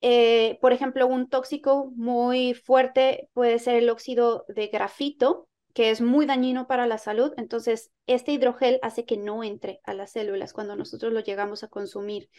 Eh, 0.00 0.58
por 0.60 0.72
ejemplo, 0.72 1.06
un 1.06 1.28
tóxico 1.28 1.90
muy 1.96 2.54
fuerte 2.54 3.28
puede 3.32 3.58
ser 3.58 3.76
el 3.76 3.90
óxido 3.90 4.44
de 4.48 4.68
grafito, 4.68 5.48
que 5.76 5.90
es 5.90 6.00
muy 6.00 6.24
dañino 6.24 6.66
para 6.66 6.86
la 6.86 6.96
salud. 6.96 7.34
Entonces, 7.36 7.92
este 8.06 8.32
hidrogel 8.32 8.78
hace 8.80 9.04
que 9.04 9.18
no 9.18 9.44
entre 9.44 9.80
a 9.84 9.92
las 9.92 10.12
células 10.12 10.54
cuando 10.54 10.74
nosotros 10.74 11.12
lo 11.12 11.20
llegamos 11.20 11.62
a 11.64 11.68
consumir. 11.68 12.30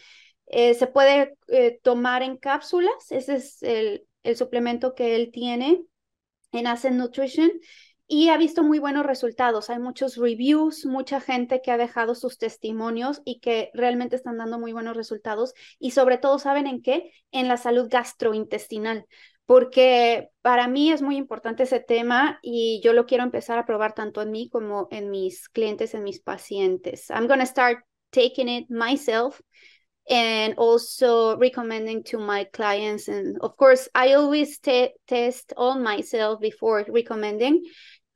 Eh, 0.48 0.74
se 0.74 0.88
puede 0.88 1.38
eh, 1.50 1.80
tomar 1.84 2.24
en 2.24 2.38
cápsulas, 2.38 3.12
ese 3.12 3.36
es 3.36 3.62
el, 3.62 4.08
el 4.24 4.38
suplemento 4.38 4.96
que 4.96 5.14
él 5.14 5.30
tiene 5.32 5.84
en 6.52 6.66
Ascent 6.66 6.96
Nutrition 6.96 7.52
y 8.08 8.30
ha 8.30 8.38
visto 8.38 8.64
muy 8.64 8.80
buenos 8.80 9.06
resultados. 9.06 9.70
Hay 9.70 9.78
muchos 9.78 10.16
reviews, 10.16 10.88
mucha 10.88 11.22
gente 11.22 11.62
que 11.62 11.70
ha 11.70 11.78
dejado 11.78 12.16
sus 12.16 12.40
testimonios 12.40 13.22
y 13.24 13.40
que 13.40 13.70
realmente 13.76 14.16
están 14.16 14.40
dando 14.40 14.58
muy 14.58 14.74
buenos 14.74 14.98
resultados 14.98 15.54
y 15.78 15.92
sobre 15.92 16.18
todo, 16.18 16.40
¿saben 16.40 16.66
en 16.66 16.82
qué? 16.82 17.12
En 17.30 17.48
la 17.48 17.58
salud 17.58 17.88
gastrointestinal, 17.88 19.06
porque 19.48 20.30
para 20.44 20.68
mí 20.68 20.92
es 20.92 21.02
muy 21.02 21.18
importante 21.18 21.64
ese 21.64 21.80
tema 21.80 22.38
y 22.44 22.80
yo 22.84 22.94
lo 22.94 23.08
quiero 23.08 23.24
empezar 23.24 23.58
a 23.58 23.66
probar 23.66 23.96
tanto 23.96 24.22
en 24.22 24.30
mí 24.30 24.50
como 24.50 24.88
en 24.92 25.10
mis 25.10 25.50
clientes, 25.50 25.96
en 25.96 26.04
mis 26.04 26.20
pacientes. 26.20 27.10
I'm 27.10 27.28
going 27.28 27.40
to 27.40 27.48
start 27.48 27.80
taking 28.12 28.50
it 28.50 28.70
myself 28.70 29.42
and 30.10 30.54
also 30.58 31.38
recommending 31.38 32.04
to 32.04 32.20
my 32.20 32.46
clients 32.46 33.10
and 33.10 33.38
of 33.42 33.58
course 33.58 33.90
i 33.94 34.14
always 34.14 34.58
test 34.62 35.54
on 35.58 35.84
myself 35.84 36.40
before 36.40 36.86
recommending 36.88 37.62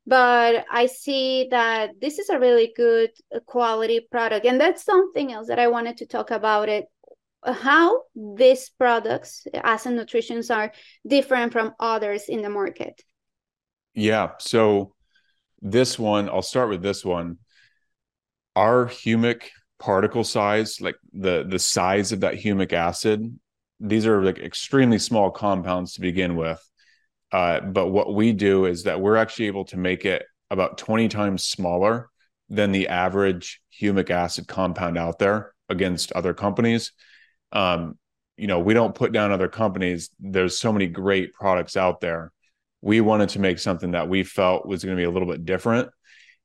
but 0.05 0.65
I 0.71 0.87
see 0.87 1.47
that 1.51 1.91
this 2.01 2.17
is 2.17 2.29
a 2.29 2.39
really 2.39 2.73
good 2.75 3.11
uh, 3.33 3.39
quality 3.45 4.07
product. 4.11 4.45
And 4.45 4.59
that's 4.59 4.83
something 4.83 5.31
else 5.31 5.47
that 5.47 5.59
I 5.59 5.67
wanted 5.67 5.97
to 5.97 6.07
talk 6.07 6.31
about 6.31 6.69
it 6.69 6.85
how 7.45 8.03
these 8.15 8.69
products 8.69 9.45
Ascent 9.63 9.95
Nutrition's 9.95 10.49
are 10.49 10.71
different 11.07 11.51
from 11.51 11.73
others 11.79 12.25
in 12.27 12.41
the 12.41 12.49
market. 12.49 13.01
Yeah. 13.93 14.31
So 14.39 14.93
this 15.61 15.97
one, 15.97 16.29
I'll 16.29 16.41
start 16.41 16.69
with 16.69 16.81
this 16.81 17.03
one. 17.03 17.37
Our 18.55 18.85
humic 18.87 19.43
particle 19.79 20.23
size, 20.23 20.79
like 20.81 20.95
the 21.13 21.45
the 21.47 21.59
size 21.59 22.11
of 22.11 22.21
that 22.21 22.35
humic 22.35 22.73
acid, 22.73 23.39
these 23.79 24.05
are 24.05 24.23
like 24.23 24.39
extremely 24.39 24.99
small 24.99 25.31
compounds 25.31 25.93
to 25.93 26.01
begin 26.01 26.35
with. 26.35 26.61
Uh, 27.31 27.61
but 27.61 27.87
what 27.87 28.13
we 28.13 28.33
do 28.33 28.65
is 28.65 28.83
that 28.83 28.99
we're 28.99 29.15
actually 29.15 29.47
able 29.47 29.65
to 29.65 29.77
make 29.77 30.05
it 30.05 30.23
about 30.49 30.77
20 30.77 31.07
times 31.07 31.43
smaller 31.43 32.09
than 32.49 32.73
the 32.73 32.89
average 32.89 33.61
humic 33.81 34.09
acid 34.09 34.47
compound 34.47 34.97
out 34.97 35.17
there 35.17 35.53
against 35.69 36.11
other 36.11 36.33
companies. 36.33 36.91
Um, 37.51 37.97
you 38.37 38.47
know, 38.47 38.59
we 38.59 38.73
don't 38.73 38.95
put 38.95 39.11
down 39.11 39.31
other 39.31 39.47
companies. 39.47 40.09
There's 40.19 40.57
so 40.57 40.73
many 40.73 40.87
great 40.87 41.33
products 41.33 41.77
out 41.77 42.01
there. 42.01 42.31
We 42.81 43.01
wanted 43.01 43.29
to 43.29 43.39
make 43.39 43.59
something 43.59 43.91
that 43.91 44.09
we 44.09 44.23
felt 44.23 44.65
was 44.65 44.83
going 44.83 44.97
to 44.97 44.99
be 44.99 45.05
a 45.05 45.11
little 45.11 45.27
bit 45.27 45.45
different. 45.45 45.89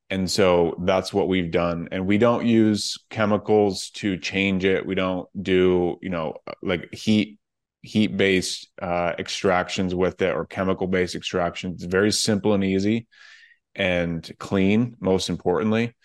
And 0.09 0.29
so 0.29 0.75
that's 0.85 1.13
what 1.13 1.27
we've 1.27 1.51
done. 1.51 1.89
And 1.91 2.07
we 2.07 2.17
don't 2.17 2.45
use 2.45 2.97
chemicals 3.09 3.89
to 3.95 4.17
change 4.17 4.63
it. 4.63 4.85
We 4.85 4.95
don't 4.95 5.27
do, 5.41 5.97
you 6.01 6.09
know, 6.09 6.35
like 6.61 6.93
heat 6.93 7.39
heat 7.81 8.17
based 8.17 8.69
uh, 8.81 9.13
extractions 9.17 9.95
with 9.95 10.21
it 10.21 10.33
or 10.35 10.45
chemical 10.45 10.87
based 10.87 11.15
extractions. 11.15 11.83
It's 11.83 11.91
very 11.91 12.11
simple 12.11 12.53
and 12.53 12.63
easy 12.63 13.07
and 13.75 14.29
clean, 14.39 14.95
most 14.99 15.29
importantly. 15.29 15.95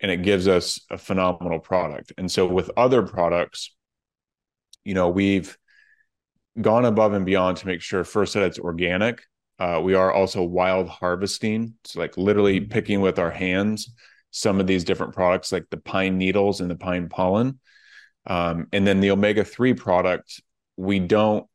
And 0.00 0.10
it 0.10 0.22
gives 0.22 0.48
us 0.48 0.80
a 0.90 0.98
phenomenal 0.98 1.60
product. 1.60 2.12
And 2.18 2.30
so 2.30 2.46
with 2.46 2.70
other 2.76 3.02
products, 3.02 3.74
you 4.84 4.94
know, 4.94 5.08
we've 5.08 5.56
gone 6.60 6.84
above 6.84 7.12
and 7.12 7.26
beyond 7.26 7.56
to 7.58 7.66
make 7.66 7.80
sure 7.80 8.04
first 8.04 8.34
that 8.34 8.44
it's 8.44 8.58
organic. 8.58 9.22
Uh, 9.58 9.80
we 9.82 9.94
are 9.94 10.12
also 10.12 10.42
wild 10.42 10.88
harvesting. 10.88 11.74
So, 11.84 12.00
like 12.00 12.16
literally 12.16 12.60
mm-hmm. 12.60 12.70
picking 12.70 13.00
with 13.00 13.18
our 13.18 13.30
hands 13.30 13.92
some 14.30 14.58
of 14.58 14.66
these 14.66 14.82
different 14.82 15.14
products, 15.14 15.52
like 15.52 15.66
the 15.70 15.76
pine 15.76 16.18
needles 16.18 16.60
and 16.60 16.68
the 16.68 16.74
pine 16.74 17.08
pollen. 17.08 17.60
Um, 18.26 18.66
and 18.72 18.86
then 18.86 19.00
the 19.00 19.10
omega 19.12 19.44
3 19.44 19.74
product 19.74 20.42
we 20.76 20.98
don't 20.98 21.46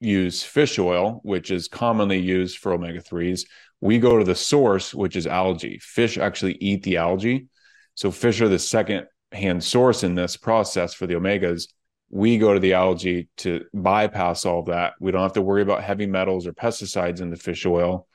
use 0.00 0.42
fish 0.42 0.78
oil, 0.78 1.20
which 1.22 1.50
is 1.50 1.68
commonly 1.68 2.18
used 2.18 2.58
for 2.58 2.72
omega 2.72 3.00
3s. 3.00 3.42
We 3.80 3.98
go 3.98 4.18
to 4.18 4.24
the 4.24 4.34
source, 4.34 4.92
which 4.92 5.14
is 5.14 5.26
algae. 5.26 5.78
Fish 5.78 6.18
actually 6.18 6.54
eat 6.54 6.82
the 6.82 6.96
algae. 6.96 7.46
So, 7.94 8.10
fish 8.10 8.40
are 8.40 8.48
the 8.48 8.58
second 8.58 9.06
hand 9.32 9.62
source 9.62 10.02
in 10.02 10.14
this 10.14 10.36
process 10.36 10.94
for 10.94 11.06
the 11.06 11.14
omegas. 11.14 11.68
We 12.10 12.38
go 12.38 12.54
to 12.54 12.60
the 12.60 12.74
algae 12.74 13.28
to 13.38 13.64
bypass 13.74 14.46
all 14.46 14.62
that. 14.64 14.94
We 15.00 15.10
don't 15.10 15.22
have 15.22 15.32
to 15.34 15.42
worry 15.42 15.62
about 15.62 15.82
heavy 15.82 16.06
metals 16.06 16.46
or 16.46 16.52
pesticides 16.52 17.20
in 17.20 17.30
the 17.30 17.36
fish 17.36 17.66
oil. 17.66 18.06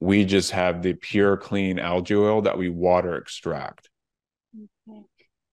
We 0.00 0.24
just 0.24 0.52
have 0.52 0.82
the 0.82 0.94
pure, 0.94 1.36
clean 1.36 1.78
algae 1.78 2.16
oil 2.16 2.42
that 2.42 2.58
we 2.58 2.68
water 2.68 3.16
extract. 3.16 3.90
Okay. 4.88 5.04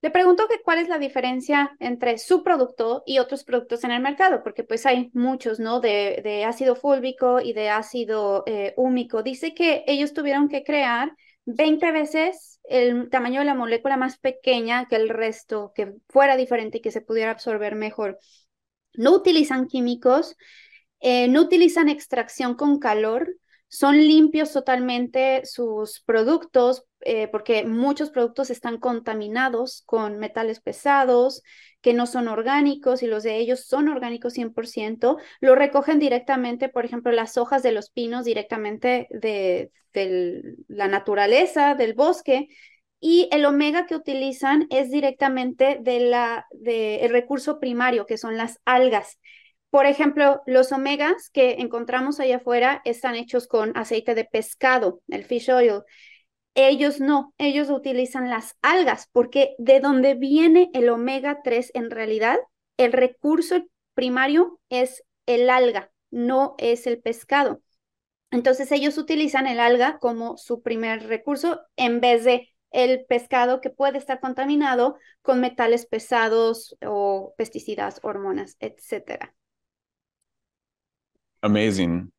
Le 0.02 0.10
pregunto 0.10 0.48
que 0.48 0.60
cuál 0.64 0.80
es 0.80 0.88
la 0.88 0.98
diferencia 0.98 1.76
entre 1.78 2.18
su 2.18 2.42
producto 2.42 3.04
y 3.06 3.20
otros 3.20 3.44
productos 3.44 3.84
en 3.84 3.92
el 3.92 4.02
mercado, 4.02 4.42
porque 4.42 4.64
pues 4.64 4.84
hay 4.84 5.10
muchos, 5.14 5.60
¿no? 5.60 5.78
De, 5.78 6.44
ácido 6.44 6.74
fúlvico 6.74 7.40
y 7.40 7.52
de 7.52 7.70
ácido 7.70 8.42
eh, 8.46 8.74
húmico. 8.76 9.22
Dice 9.22 9.54
que 9.54 9.84
ellos 9.86 10.12
tuvieron 10.12 10.48
que 10.48 10.64
crear 10.64 11.12
20 11.44 11.92
veces 11.92 12.51
el 12.64 13.10
tamaño 13.10 13.40
de 13.40 13.46
la 13.46 13.54
molécula 13.54 13.96
más 13.96 14.18
pequeña 14.18 14.86
que 14.88 14.96
el 14.96 15.08
resto, 15.08 15.72
que 15.74 15.94
fuera 16.08 16.36
diferente 16.36 16.78
y 16.78 16.80
que 16.80 16.90
se 16.90 17.00
pudiera 17.00 17.30
absorber 17.30 17.74
mejor. 17.74 18.18
No 18.94 19.12
utilizan 19.14 19.66
químicos, 19.66 20.36
eh, 21.00 21.28
no 21.28 21.40
utilizan 21.42 21.88
extracción 21.88 22.54
con 22.54 22.78
calor, 22.78 23.36
son 23.68 23.96
limpios 23.96 24.52
totalmente 24.52 25.42
sus 25.46 26.00
productos 26.02 26.84
eh, 27.00 27.28
porque 27.28 27.64
muchos 27.64 28.10
productos 28.10 28.50
están 28.50 28.78
contaminados 28.78 29.82
con 29.86 30.18
metales 30.18 30.60
pesados 30.60 31.42
que 31.82 31.92
no 31.92 32.06
son 32.06 32.28
orgánicos 32.28 33.02
y 33.02 33.06
los 33.06 33.24
de 33.24 33.36
ellos 33.36 33.66
son 33.66 33.88
orgánicos 33.88 34.32
100%. 34.32 35.18
Lo 35.40 35.54
recogen 35.54 35.98
directamente, 35.98 36.68
por 36.68 36.84
ejemplo, 36.84 37.12
las 37.12 37.36
hojas 37.36 37.62
de 37.62 37.72
los 37.72 37.90
pinos 37.90 38.24
directamente 38.24 39.08
de, 39.10 39.70
la 40.68 40.88
naturaleza, 40.88 41.74
del 41.74 41.94
bosque. 41.94 42.48
Y 43.00 43.28
el 43.32 43.44
omega 43.44 43.86
que 43.86 43.96
utilizan 43.96 44.68
es 44.70 44.90
directamente 44.90 45.78
de 45.80 46.00
la, 46.00 46.46
de 46.52 47.04
recurso 47.10 47.58
primario, 47.58 48.06
que 48.06 48.16
son 48.16 48.36
las 48.36 48.60
algas. 48.64 49.18
Por 49.70 49.86
ejemplo, 49.86 50.40
los 50.46 50.70
omegas 50.70 51.30
que 51.30 51.56
encontramos 51.58 52.20
allá 52.20 52.36
afuera 52.36 52.80
están 52.84 53.16
hechos 53.16 53.48
con 53.48 53.76
aceite 53.76 54.14
de 54.14 54.24
pescado, 54.24 55.02
el 55.08 55.24
fish 55.24 55.50
oil. 55.50 55.80
Ellos 56.54 57.00
no, 57.00 57.34
ellos 57.38 57.70
utilizan 57.70 58.28
las 58.28 58.56
algas, 58.60 59.08
porque 59.12 59.54
de 59.58 59.80
donde 59.80 60.14
viene 60.14 60.70
el 60.74 60.88
omega 60.90 61.40
3 61.42 61.70
en 61.74 61.90
realidad, 61.90 62.38
el 62.76 62.92
recurso 62.92 63.64
primario 63.94 64.60
es 64.68 65.02
el 65.26 65.48
alga, 65.48 65.90
no 66.10 66.54
es 66.58 66.86
el 66.86 67.00
pescado. 67.00 67.62
Entonces 68.30 68.72
ellos 68.72 68.98
utilizan 68.98 69.46
el 69.46 69.60
alga 69.60 69.98
como 69.98 70.36
su 70.36 70.62
primer 70.62 71.06
recurso 71.06 71.60
en 71.76 72.00
vez 72.00 72.24
de 72.24 72.48
el 72.70 73.04
pescado 73.04 73.60
que 73.60 73.70
puede 73.70 73.98
estar 73.98 74.20
contaminado 74.20 74.96
con 75.20 75.40
metales 75.40 75.86
pesados 75.86 76.76
o 76.84 77.34
pesticidas, 77.36 78.00
hormonas, 78.02 78.56
etcétera. 78.60 79.34
Amazing. 81.42 82.10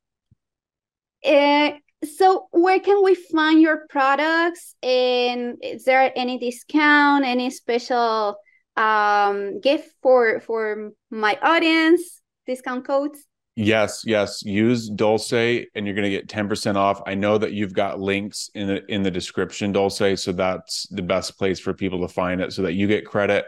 Uh, 1.25 1.79
so 2.03 2.47
where 2.51 2.79
can 2.79 3.03
we 3.03 3.15
find 3.15 3.61
your 3.61 3.85
products? 3.89 4.75
And 4.83 5.57
is 5.61 5.85
there 5.85 6.11
any 6.15 6.37
discount 6.37 7.25
any 7.25 7.49
special 7.49 8.37
um, 8.75 9.59
gift 9.59 9.93
for 10.01 10.39
for 10.41 10.91
my 11.09 11.37
audience? 11.41 12.21
Discount 12.45 12.85
codes? 12.85 13.25
Yes 13.55 14.03
yes. 14.05 14.43
Use 14.43 14.89
dulce 14.89 15.31
and 15.31 15.85
you're 15.85 15.93
going 15.93 16.03
to 16.03 16.09
get 16.09 16.27
10% 16.27 16.75
off. 16.75 17.01
I 17.05 17.13
know 17.13 17.37
that 17.37 17.53
you've 17.53 17.73
got 17.73 17.99
links 17.99 18.49
in 18.55 18.67
the 18.67 18.85
in 18.91 19.03
the 19.03 19.11
description 19.11 19.71
dulce 19.71 20.21
so 20.21 20.31
that's 20.31 20.87
the 20.89 21.03
best 21.03 21.37
place 21.37 21.59
for 21.59 21.73
people 21.73 22.01
to 22.01 22.07
find 22.07 22.41
it 22.41 22.53
so 22.53 22.63
that 22.63 22.73
you 22.73 22.87
get 22.87 23.05
credit. 23.05 23.45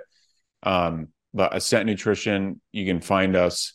Um, 0.64 1.10
but 1.34 1.56
ascent 1.56 1.86
nutrition 1.86 2.62
you 2.72 2.86
can 2.86 3.02
find 3.02 3.36
us 3.36 3.74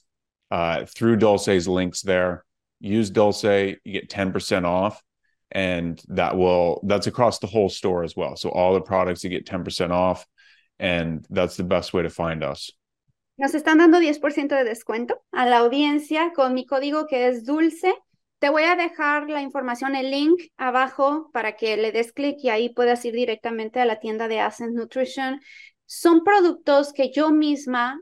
uh, 0.51 0.85
through 0.87 1.17
Dulce's 1.17 1.69
links 1.69 2.03
there. 2.03 2.45
Use 2.81 3.11
Dulce, 3.11 3.77
you 3.85 3.93
get 3.93 4.09
10% 4.09 4.65
off. 4.65 5.03
And 5.53 6.01
that 6.09 6.37
will, 6.37 6.81
that's 6.85 7.07
across 7.07 7.39
the 7.41 7.47
whole 7.47 7.69
store 7.69 8.05
as 8.05 8.17
well. 8.17 8.37
So 8.37 8.51
all 8.51 8.75
the 8.75 8.81
products 8.81 9.25
you 9.25 9.31
get 9.31 9.47
10% 9.47 9.91
off. 9.91 10.27
And 10.79 11.27
that's 11.29 11.57
the 11.57 11.65
best 11.65 11.93
way 11.93 12.03
to 12.03 12.11
find 12.11 12.43
us. 12.43 12.71
Nos 13.37 13.55
están 13.55 13.79
dando 13.79 14.01
10% 14.01 14.49
de 14.49 14.65
descuento 14.65 15.23
a 15.33 15.47
la 15.47 15.59
audiencia 15.59 16.33
con 16.35 16.53
mi 16.53 16.67
código 16.67 17.07
que 17.07 17.27
es 17.27 17.45
dulce. 17.45 17.95
Te 18.39 18.51
voy 18.51 18.65
a 18.65 18.77
dejar 18.77 19.29
la 19.29 19.43
información, 19.43 19.95
el 19.95 20.11
link 20.11 20.41
abajo 20.57 21.31
para 21.33 21.57
que 21.57 21.77
le 21.77 21.91
des 21.91 22.13
clic 22.13 22.37
y 22.43 22.51
ahí 22.51 22.69
puedas 22.69 23.05
ir 23.05 23.15
directamente 23.15 23.81
a 23.81 23.87
la 23.87 23.99
tienda 23.99 24.29
de 24.29 24.41
Ascent 24.41 24.75
Nutrition. 24.75 25.41
Son 25.87 26.23
productos 26.23 26.93
que 26.93 27.11
yo 27.13 27.31
misma 27.31 28.01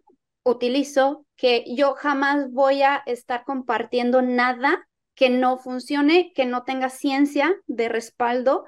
utilizo, 0.51 1.25
que 1.37 1.65
yo 1.67 1.95
jamás 1.95 2.51
voy 2.51 2.83
a 2.83 3.03
estar 3.07 3.45
compartiendo 3.45 4.23
nada 4.23 4.87
que 5.15 5.31
no 5.31 5.59
funcione, 5.59 6.33
que 6.35 6.47
no 6.47 6.65
tenga 6.65 6.91
ciencia 6.91 7.55
de 7.67 7.89
respaldo. 7.89 8.65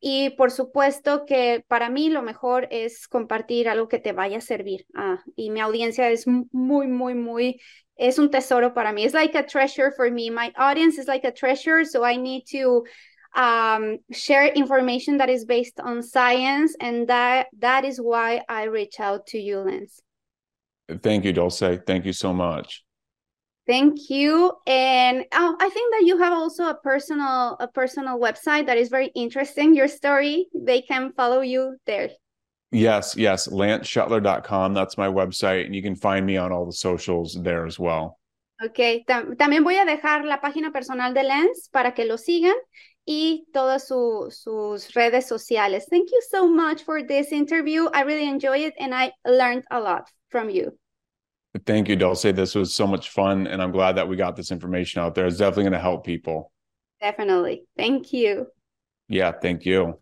Y 0.00 0.30
por 0.30 0.50
supuesto 0.50 1.26
que 1.26 1.62
para 1.68 1.90
mí 1.90 2.08
lo 2.08 2.22
mejor 2.22 2.66
es 2.70 3.06
compartir 3.06 3.68
algo 3.68 3.88
que 3.88 3.98
te 3.98 4.12
vaya 4.12 4.38
a 4.38 4.40
servir. 4.40 4.86
Ah, 4.94 5.22
y 5.36 5.50
mi 5.50 5.60
audiencia 5.60 6.08
es 6.08 6.26
muy, 6.26 6.86
muy, 6.86 7.14
muy, 7.14 7.60
es 7.96 8.18
un 8.18 8.30
tesoro 8.30 8.72
para 8.72 8.92
mí. 8.92 9.04
Es 9.04 9.12
like 9.12 9.36
a 9.36 9.44
treasure 9.44 9.92
for 9.94 10.10
me. 10.10 10.30
My 10.30 10.52
audience 10.56 10.98
is 10.98 11.06
like 11.06 11.26
a 11.26 11.32
treasure, 11.32 11.84
so 11.84 12.02
I 12.02 12.16
need 12.16 12.44
to 12.52 12.84
um, 13.34 13.98
share 14.10 14.46
information 14.54 15.18
that 15.18 15.28
is 15.28 15.44
based 15.44 15.78
on 15.80 16.02
science, 16.02 16.74
and 16.80 17.06
that 17.08 17.48
that 17.58 17.84
is 17.84 18.00
why 18.00 18.42
I 18.48 18.64
reach 18.64 19.00
out 19.00 19.26
to 19.28 19.38
you, 19.38 19.58
Lance. 19.58 20.00
Thank 21.02 21.24
you, 21.24 21.32
Dulce. 21.32 21.78
Thank 21.86 22.04
you 22.04 22.12
so 22.12 22.32
much. 22.32 22.84
Thank 23.66 24.10
you. 24.10 24.52
And 24.66 25.24
oh, 25.32 25.56
I 25.60 25.68
think 25.68 25.94
that 25.94 26.04
you 26.04 26.18
have 26.18 26.32
also 26.32 26.68
a 26.68 26.74
personal 26.74 27.56
a 27.60 27.68
personal 27.68 28.18
website 28.18 28.66
that 28.66 28.78
is 28.78 28.88
very 28.88 29.12
interesting. 29.14 29.74
Your 29.74 29.88
story, 29.88 30.48
they 30.54 30.82
can 30.82 31.12
follow 31.12 31.40
you 31.40 31.76
there. 31.86 32.10
Yes, 32.72 33.16
yes, 33.16 33.48
lanceschuttler.com. 33.48 34.74
That's 34.74 34.96
my 34.96 35.08
website, 35.08 35.66
and 35.66 35.74
you 35.74 35.82
can 35.82 35.96
find 35.96 36.24
me 36.24 36.36
on 36.36 36.52
all 36.52 36.66
the 36.66 36.72
socials 36.72 37.36
there 37.40 37.66
as 37.66 37.78
well. 37.78 38.18
Ok, 38.62 39.04
Tam 39.06 39.36
también 39.36 39.64
voy 39.64 39.76
a 39.76 39.84
dejar 39.84 40.24
la 40.24 40.40
página 40.40 40.72
personal 40.72 41.14
de 41.14 41.22
Lance 41.22 41.68
para 41.72 41.94
que 41.94 42.04
lo 42.04 42.16
sigan 42.16 42.56
y 43.06 43.46
todas 43.52 43.88
su, 43.88 44.30
sus 44.30 44.92
redes 44.94 45.26
sociales. 45.26 45.86
Thank 45.88 46.10
you 46.10 46.20
so 46.28 46.46
much 46.46 46.82
for 46.84 47.02
this 47.02 47.32
interview. 47.32 47.88
I 47.94 48.02
really 48.02 48.28
enjoyed 48.28 48.60
it 48.62 48.74
and 48.78 48.94
I 48.94 49.12
learned 49.24 49.64
a 49.70 49.80
lot 49.80 50.10
from 50.28 50.50
you. 50.50 50.78
Thank 51.66 51.88
you, 51.88 51.96
Dulce. 51.96 52.22
This 52.22 52.54
was 52.54 52.72
so 52.72 52.86
much 52.86 53.10
fun, 53.10 53.46
and 53.48 53.60
I'm 53.60 53.72
glad 53.72 53.96
that 53.96 54.06
we 54.06 54.16
got 54.16 54.36
this 54.36 54.52
information 54.52 55.02
out 55.02 55.14
there. 55.14 55.26
It's 55.26 55.38
definitely 55.38 55.64
going 55.64 55.72
to 55.72 55.80
help 55.80 56.06
people. 56.06 56.52
Definitely. 57.00 57.64
Thank 57.76 58.12
you. 58.12 58.46
Yeah, 59.08 59.32
thank 59.32 59.66
you. 59.66 59.98